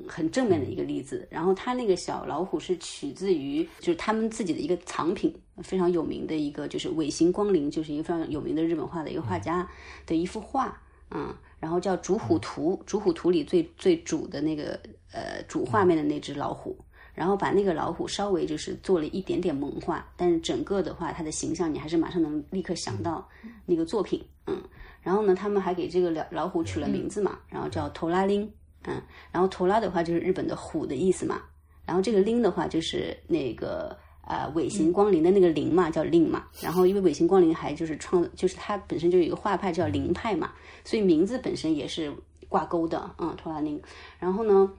[0.08, 1.24] 很正面的一个例子。
[1.30, 9.68] 然后他那个小老虎是取自于就是他们自己的一个藏品，非常有名的一个就是尾形光临，就是一个非常有名的日本画的一个画家
[10.06, 10.82] 的一幅画，
[11.12, 14.76] 嗯，然后叫《主虎图》，《主虎图》里最最主的那个
[15.12, 16.76] 呃主画面的那只老虎。
[17.20, 23.28] 然后把那个老虎稍微就是做了一点点萌化，但是整个的话，它的形象你还是马上能立刻想到
[23.66, 24.58] 那个作品，嗯。
[25.02, 28.50] 然后呢，他们还给这个老老虎取了名字嘛，然后叫头拉拎，
[28.88, 29.02] 嗯。
[29.30, 31.42] 然后头拉的话就是日本的虎的意思嘛，
[31.84, 33.94] 然后这个拎的话就是那个
[34.26, 36.46] 呃尾形光临的那个灵嘛，叫令嘛。
[36.62, 40.52] 然后因为尾形光临还就是创，就是它本身就有一个画派叫灵派嘛，
[40.84, 42.10] 所以名字本身也是
[42.48, 43.78] 挂钩的，嗯，头拉拎。
[44.18, 44.72] 然后呢。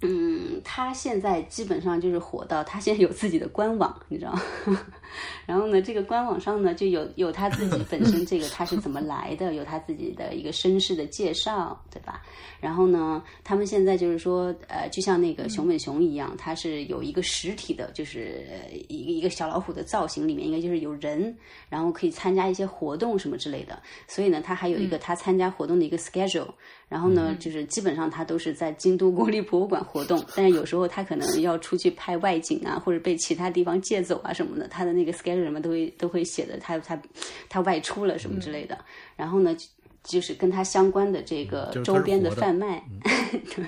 [0.00, 4.40] 嗯，他现在基本上就是火到他现在有自己的官网，你知道吗？
[5.44, 12.22] 然后呢，这个官网上呢就有有他自己本身这个他是怎么来的，有他自己的一个身世的介绍，对吧？
[12.60, 18.44] 然后呢，他们现在就是说，呃，就像那个熊本熊一样，它是有一个实体的，就是
[18.88, 21.36] 一个一个小老虎的造型，里面应该就是有人，
[21.68, 23.82] 然后可以参加一些活动什么之类的。
[24.06, 26.48] 所以呢，他还有一个他参加活动的一个 schedule。
[26.88, 37.00] 然后呢，就是基本上他都是在京都国立博物馆活动，但是有时候他可能要出去拍外景啊，或者被其他地方借走啊什么的，他的那个 schedule 什么都会都会写的他他
[37.48, 38.78] 他外出了什么之类的。
[39.16, 39.56] 然后呢，
[40.04, 42.84] 就是跟他相关的这个周边的贩卖，
[43.56, 43.64] 对，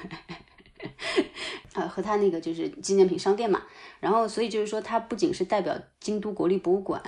[1.75, 3.63] 呃，和他那个就是纪念品商店嘛。
[3.99, 7.03] 然后所以就是说，他不仅是代表京都国立博物馆，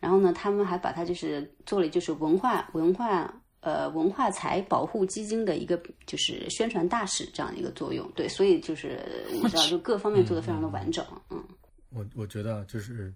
[0.00, 3.32] 然后呢，他们还把它就是做了就是文化文化。
[3.64, 9.00] 呃，文化财保护基金的一个就是宣传大使这样一个作用，对，所以就是
[9.32, 11.42] 你知道，就各方面做的非常的完整，嗯。
[11.88, 13.10] 我我觉得就是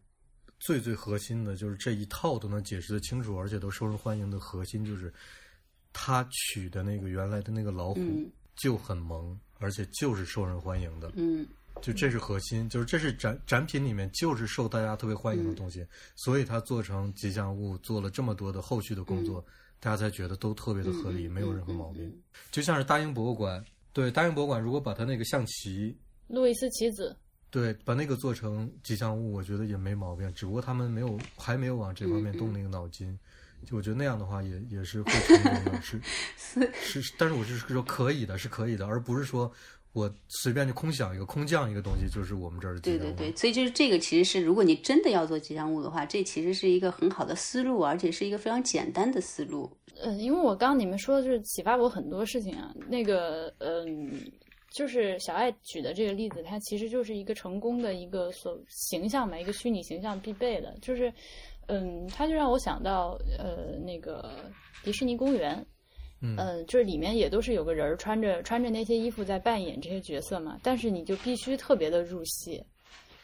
[0.59, 5.12] 最最核心的，就是这一套都能解释的清楚，而且都受人欢迎的核心，就是
[5.92, 8.01] 他取的那个原来的那个老虎
[8.57, 11.46] 就很萌，而且就是受人欢迎的，嗯，
[11.82, 15.86] 就这是核心，就是这是展展品里面就是受大家特别欢迎的东西，
[16.16, 19.44] 所以他做成吉祥物，做了这么多的后续的工作。
[19.80, 22.12] 大家才觉得都特别的合理，没有任何毛病。
[22.50, 27.16] 就像是大英博物馆，对大英博物馆，如果把它那个象棋，路易斯棋子，
[27.50, 30.32] 对，把那个做成吉祥物，我觉得也没毛病。
[30.34, 33.18] 只不过他们没有，还没有往这方面动那个脑筋。
[33.66, 36.00] 就我觉得那样的话，也也是会成功的，是
[37.02, 37.14] 是。
[37.18, 39.52] 但是我是说可以的，是可以的，而不是说。
[39.93, 49.70] 我随便就空想一个空降一个东西，就是我们这儿的对对对，所以就是这个，其实是如果你真的要做吉祥物的话，这其实是一个很好的思路，而且是一个非常简单的思路。
[50.01, 52.72] 嗯，因为我刚刚你们说的就是启发我很多事情啊。
[52.89, 54.20] 那个，嗯，
[54.70, 61.12] 就是小爱举的这个例子，它其实就是一个成功的一个所形象嘛，一个虚拟形象必备的，就是，
[61.66, 64.30] 嗯，它就让我想到，呃，那个
[64.84, 65.66] 迪士尼公园。
[66.20, 72.60] 嗯，就是里面也都是有个人穿着穿着那些衣服在扮演这些角色嘛，但是你就必须特别的入戏，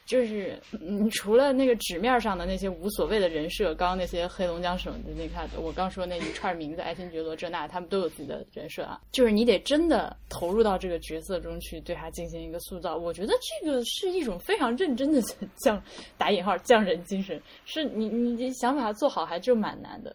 [0.06, 12.96] 就是你除了那个纸面上的那些无所谓的人设，刚刚那些黑龙江省的那看，我刚说那一串名字，爱新觉罗这那，他们都有自己的人设啊，就是你得真的投入到这个角色中去，对他进行一个塑造。
[12.96, 15.20] 我觉得这个是一种非常认真的
[15.56, 15.82] 匠
[16.16, 20.14] 打引号匠人精神，是你你想把它做好，还就蛮难的。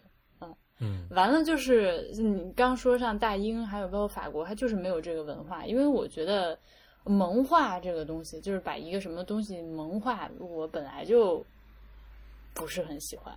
[0.82, 5.66] 嗯，完了就是你刚说上大英，还有包括法国，它就是没有这个文化。
[5.66, 6.58] 因为我觉得
[7.04, 11.44] 萌化这个东西，就是把一个什么东西萌化，我本来就
[12.54, 13.36] 不是很喜欢。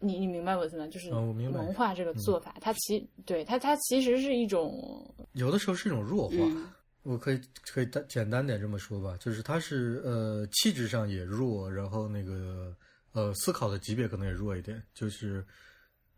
[0.00, 0.84] 你你明白我意思吗？
[0.88, 6.36] 就是萌化这个做法，它其对它它其实是一种有的时候是一种弱化。
[7.04, 12.74] 我可以可以单简单点这么说吧，就是它是呃气质上也弱，然后那个
[13.12, 15.44] 呃思考的级别可能也弱一点，就是。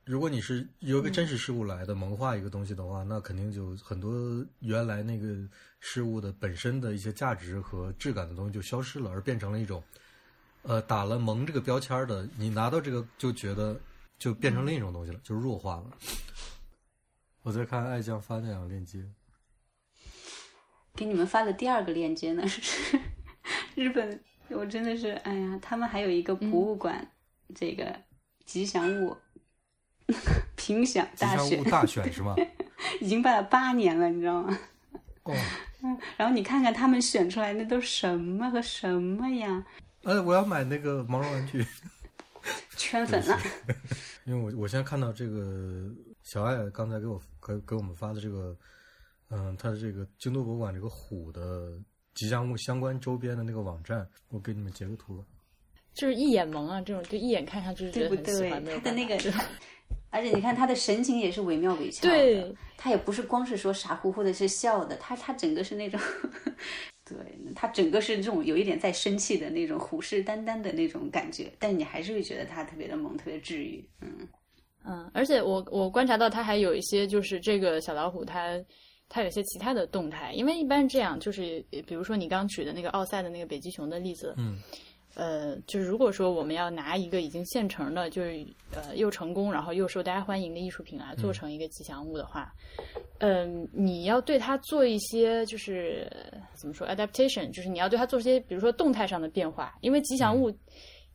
[0.07, 5.35] 如果你是由一个真实事物来的萌化一个东西的话，那肯定就很多原来那个
[5.81, 9.83] 事物的本身的一些价值和质感的东西就消失了，而变成了一种，
[10.63, 13.81] 呃，打了萌这个标签的，你拿到这个就觉得
[14.19, 15.91] 就变成另一种东西了，就弱化了。
[17.43, 19.03] 我在看爱酱发那两个链接，
[20.95, 22.99] 给你们发的第二个链接呢 是
[23.75, 27.11] 日本，我真的是哎呀，他们还有一个博物馆，
[27.55, 27.99] 这个
[28.45, 29.17] 吉祥物
[30.57, 32.35] 评选大选大选是吗？
[33.01, 34.59] 已经办了八年了，你知道吗？
[35.25, 35.35] 哦，
[36.17, 39.65] 然后你看看他们选出来那都什么和什么呀，
[40.03, 41.67] 呃，我要买那个毛绒玩具，
[42.77, 43.39] 圈粉了。
[44.27, 45.91] 因为我我现在看到这个
[46.23, 48.57] 小爱刚才给我给给我们发的这个，
[49.31, 51.73] 嗯，他的这个京都博物馆这个虎的
[52.15, 55.25] 吉祥物相关周边的那个网站，我给你们截个图吧。
[55.95, 59.17] 就是一眼萌啊，这种就一眼看上去就觉对不对得很喜欢，没有他的那个
[60.11, 66.01] 而且你看他的神情也是惟妙惟肖的，对，他也不是光是说傻乎乎的是笑的，他他整个是那种，
[67.05, 67.17] 对
[67.55, 74.29] 他整个是这种有一点在生气的那种虎视眈眈的那种感觉，但你还是会觉得他特别的萌，特别治愈，嗯
[74.85, 78.63] 嗯，而且我我观察到他还有一些就是这个小老虎它。
[79.07, 84.57] 它有些其他的动态，因为一般这样，就是比如说你刚举的那个奥赛的那个北极熊的例子，嗯，
[85.15, 92.53] 呃，就是如果说我们要拿一个已经现成的，就是呃又成功然后又受大家欢迎的艺术品来做成一个吉祥物的话，
[93.19, 96.11] 嗯、你要对它做一些就是
[96.55, 100.53] 怎么说 adaptation，就是你要对它做一些比如说动态上的变化，因为吉祥物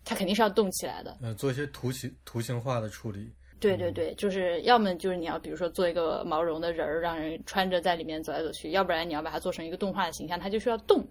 [0.05, 3.29] 它肯定是要动起来的，呃，做一些图形图形化的处理。
[3.59, 11.05] 对对对，就是要么就是你要比如说做一个毛绒的人儿，让人穿着在里面走来走去，要不然你要把它做成一个动画的形象，它就需要动。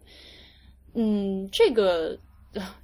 [0.95, 2.19] 嗯，这个呃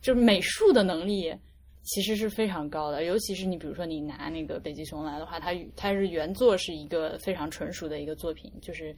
[0.00, 1.34] 就是美术的能力
[1.82, 8.94] 其实是非常高的，尤其是你比如说你拿那个北极熊来的话，它它是原作是一个非常纯熟的一个作品，就是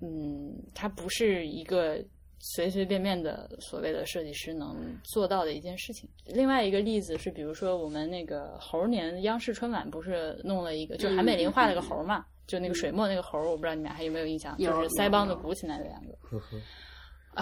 [0.00, 2.02] 嗯，它不是一个
[2.40, 6.08] 随随便便的所谓的设计师能做到的一件事情。
[6.26, 16.18] 另外一个例子是，比如说我们那个猴年央视春晚不是弄了一个，就韩美林画了个猴嘛，就那个水墨那个猴，我不知道你们还有没有印象，就是腮帮子鼓起来的两个。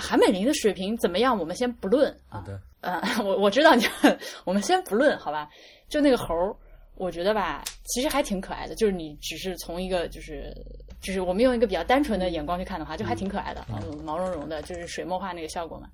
[0.00, 1.38] 韩美林的水平怎么样？
[1.38, 3.84] 我们先不论啊，好的，呃， 我我知道你，
[4.44, 5.48] 我们先不论，好吧？
[5.88, 6.56] 就那个猴儿，
[6.96, 8.74] 我觉得吧，其实还挺可爱的。
[8.74, 10.54] 就是你只是从一个就是
[11.00, 15.88] 就是我们用一个比较单纯的眼光去看的话，就还挺可爱的，嗯，毛茸茸的，就是水墨画那个效果嘛。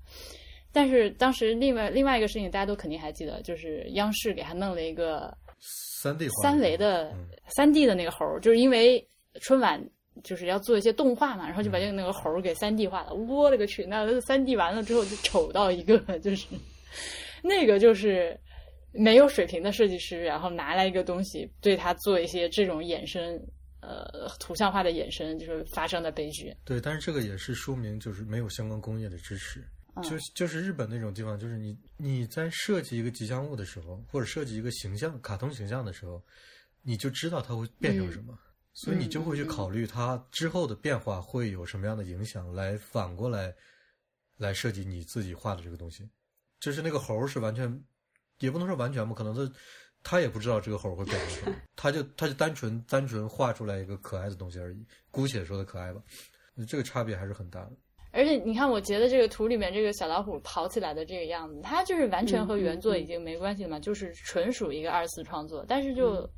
[0.73, 9.05] 但是当时另外另外一个事情，大家都肯定还记得，就是央视给他弄了一个三 D 画三维的嗯三 D 的那个猴儿，就是因为
[9.41, 9.83] 春晚
[10.23, 13.13] 就是要做一些动画嘛，然后就把这个那个猴儿给三 D 化了。
[13.13, 13.85] 我勒个去！
[13.85, 16.47] 那三 D 完了之后就丑到一个， 就是
[17.41, 18.39] 那个就是
[18.91, 23.39] 没有水平的设计师，然后拿来一个东西对他做一些这种衍生，
[23.81, 26.55] 呃，图像化的衍生，就是发生的悲剧。
[26.65, 29.59] 对，但是这个也是说明就是没有相关工业的支持。
[29.93, 36.23] 嗯就就是日本那种地方，就是你你在设计一个吉祥物的时候，或者设计一个形象、卡通形象的时候，
[36.81, 38.33] 你就知道它会变成什么，
[38.73, 43.53] 所以你就会去考虑它之后的变化会有什么样的影响，来反过来
[44.37, 46.09] 来设计你自己画的这个东西。
[46.59, 47.83] 就是那个猴儿是完全，
[48.39, 49.53] 也不能说完全吧，可能他
[50.03, 56.01] 他也不知道这个猴儿会变成什么，他就他就单纯单纯画出来一个可爱的东西而已，姑且说的可爱吧，
[56.67, 57.71] 这个差别还是很大的。
[58.13, 65.65] 而且你看，我截的这个图里面，这个小老虎跑起来的这个样子，它就是完全和原作已经没关系了嘛，就是纯属一个二次创作。
[65.67, 66.29] 但是就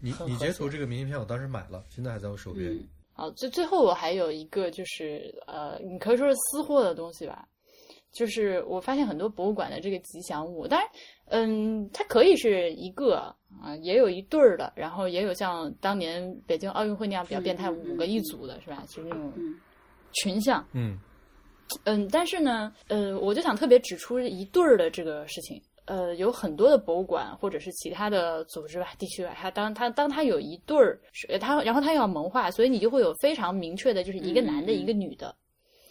[0.00, 2.72] 你你截图这个明信片，我当时买了，现在还在我手边。
[2.72, 7.46] 嗯好，最最后我还有一个就是呃，你可以说是私货的东西吧，
[8.12, 10.88] 就是我发现很多博物馆的这个吉祥物，当然，
[11.26, 18.82] 嗯，它可以是一个啊、也有一对儿的，然后也有像当年北京奥运会那样比较变态，五个一组的是吧？
[18.88, 19.54] 就是那种嗯
[20.12, 20.98] 群像，嗯
[21.84, 25.60] 嗯，但是呢，呃，我就想特别指出一对儿的这个事情。
[25.90, 35.34] 呃，有很多的博物馆或者是其他的组织吧、地区吧，它当它当它有一对儿，是它然后它要萌化，所以你就会有非常明确的，就是一个男的，一个女的，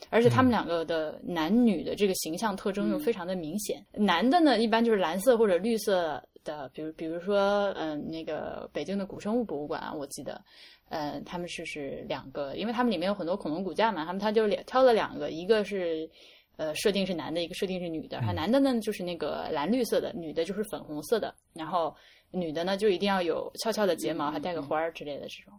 [0.09, 0.43] 而且他嗯。
[0.43, 2.99] 们两个的男女的这个形象特征又嗯。
[3.01, 3.85] 非常的明显。
[3.91, 10.41] 男的呢，一般就是蓝色或者绿色的，比如比如说，嗯、那个北京的古生物博物馆啊，我记得，
[10.87, 16.09] 嗯，他们是是两个，因为他们里面有很多恐龙骨架嘛，他们他就挑了两个，一个是
[16.59, 21.95] 呃设定是男的，一个设定是女的，然后男的呢就是那个蓝绿色的，女的就是粉红色的，然后
[22.31, 25.53] 女的呢就一定要有翘翘的睫毛，还带个花儿之类的这种。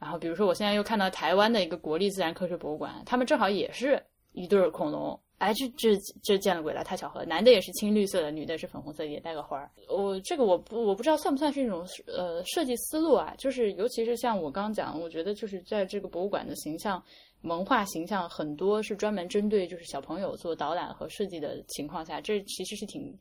[0.00, 4.02] 然后比如说我现在又看到台湾的一个国立自然科学博物馆，他们正好也是
[4.32, 7.26] 一对儿恐龙，哎，这这这见了鬼了，太巧合了！
[7.26, 9.70] 男的也是青绿色的，女的是粉红色，也带个花儿。
[9.88, 13.34] 我这个我不我不知道算不算是一种呃设计思路啊？
[13.38, 17.02] 就是尤其是像我刚刚讲，我觉得就是在这个博物馆的形象
[17.46, 23.18] 文化形象很多是专门针对就是小朋友做导览和设计的情况下，这其实是挺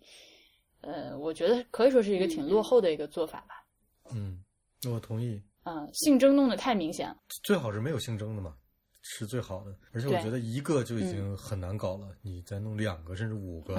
[0.82, 3.66] 呃，我觉得可以说是一个挺落后的一个做法吧。
[4.12, 4.44] 嗯，
[4.92, 5.42] 我同意。
[5.64, 7.18] 嗯，性征弄得太明显了。
[7.44, 8.54] 最好是没有性征的嘛，
[9.02, 9.76] 是最好的。
[9.92, 13.74] 而且我觉得一个就已经很难搞了，你再弄两个甚至五个，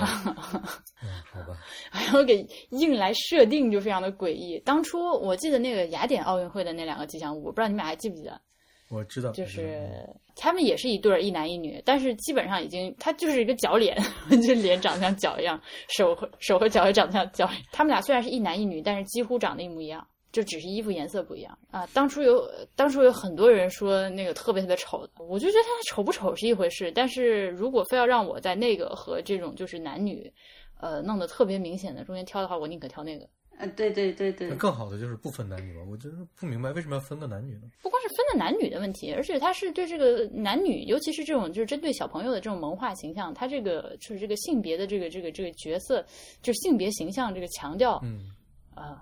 [1.03, 1.57] 嗯，好吧。
[1.95, 4.59] 然后给硬来设定，就非常的诡异。
[4.65, 8.41] 当初我记得那个雅典奥运会的那两个吉祥物，我不知道你们俩还记不记得？
[8.89, 13.97] 我知道，就是他们也是一对儿，一男一女，但是基本上已经，他就是一个脚脸，
[14.47, 17.51] 就脸长得像脚一样，手和手和脚也长得像脚。
[17.73, 21.85] 他们俩虽然是一男一女，但是几乎长得一模一样，就只是衣服颜色不一样啊。
[21.93, 30.33] 当初有当初有很多人说那个特别特别丑的，我就觉得他丑不丑是一回事，但是如果非要让我在那个和这种就是男女，
[30.79, 33.27] 呃，弄得特别明显的中间挑的话，我宁可挑那个。
[33.59, 35.83] 呃，对对对对那，更好的就是不分男女嘛。
[35.91, 37.63] 我就是不明白为什么要分个男女呢？
[37.83, 46.05] 不光是分的男女的问题，而且它是对这个男女，尤其是这种就是针对小朋友的这种萌化形象，它这个就是这个性别的这个这个这个角色，
[46.43, 48.31] 就是性别形象这个强调，嗯，
[48.75, 48.99] 啊、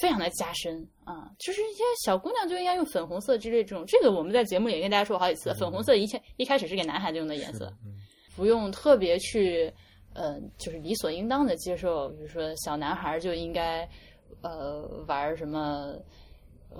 [0.00, 7.94] 非常的加深啊、就是一些小姑娘就应该用粉红色之类这种，这个我们在节目里也跟大家说过好几次，粉红色一切一开始是给男孩子用的颜色，，嗯，
[8.36, 9.72] 不用特别去，
[10.14, 13.88] 呃，就是理所应当的接受，比如说小男孩就应该，
[14.42, 15.94] 呃，玩什么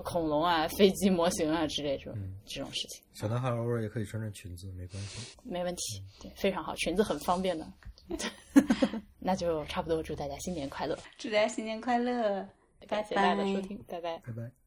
[0.03, 5.37] 恐龙啊、飞机模型啊之类这种、嗯这种事情，小男孩偶尔也可以穿穿裙子，没关系。
[5.43, 7.65] 没问题，对，非常好，裙子很方便的。
[9.19, 12.45] 那就差不多，祝大家新年快乐，祝大家新年快乐，
[12.87, 14.17] 感谢大家的收听，拜拜。
[14.25, 14.60] 拜拜。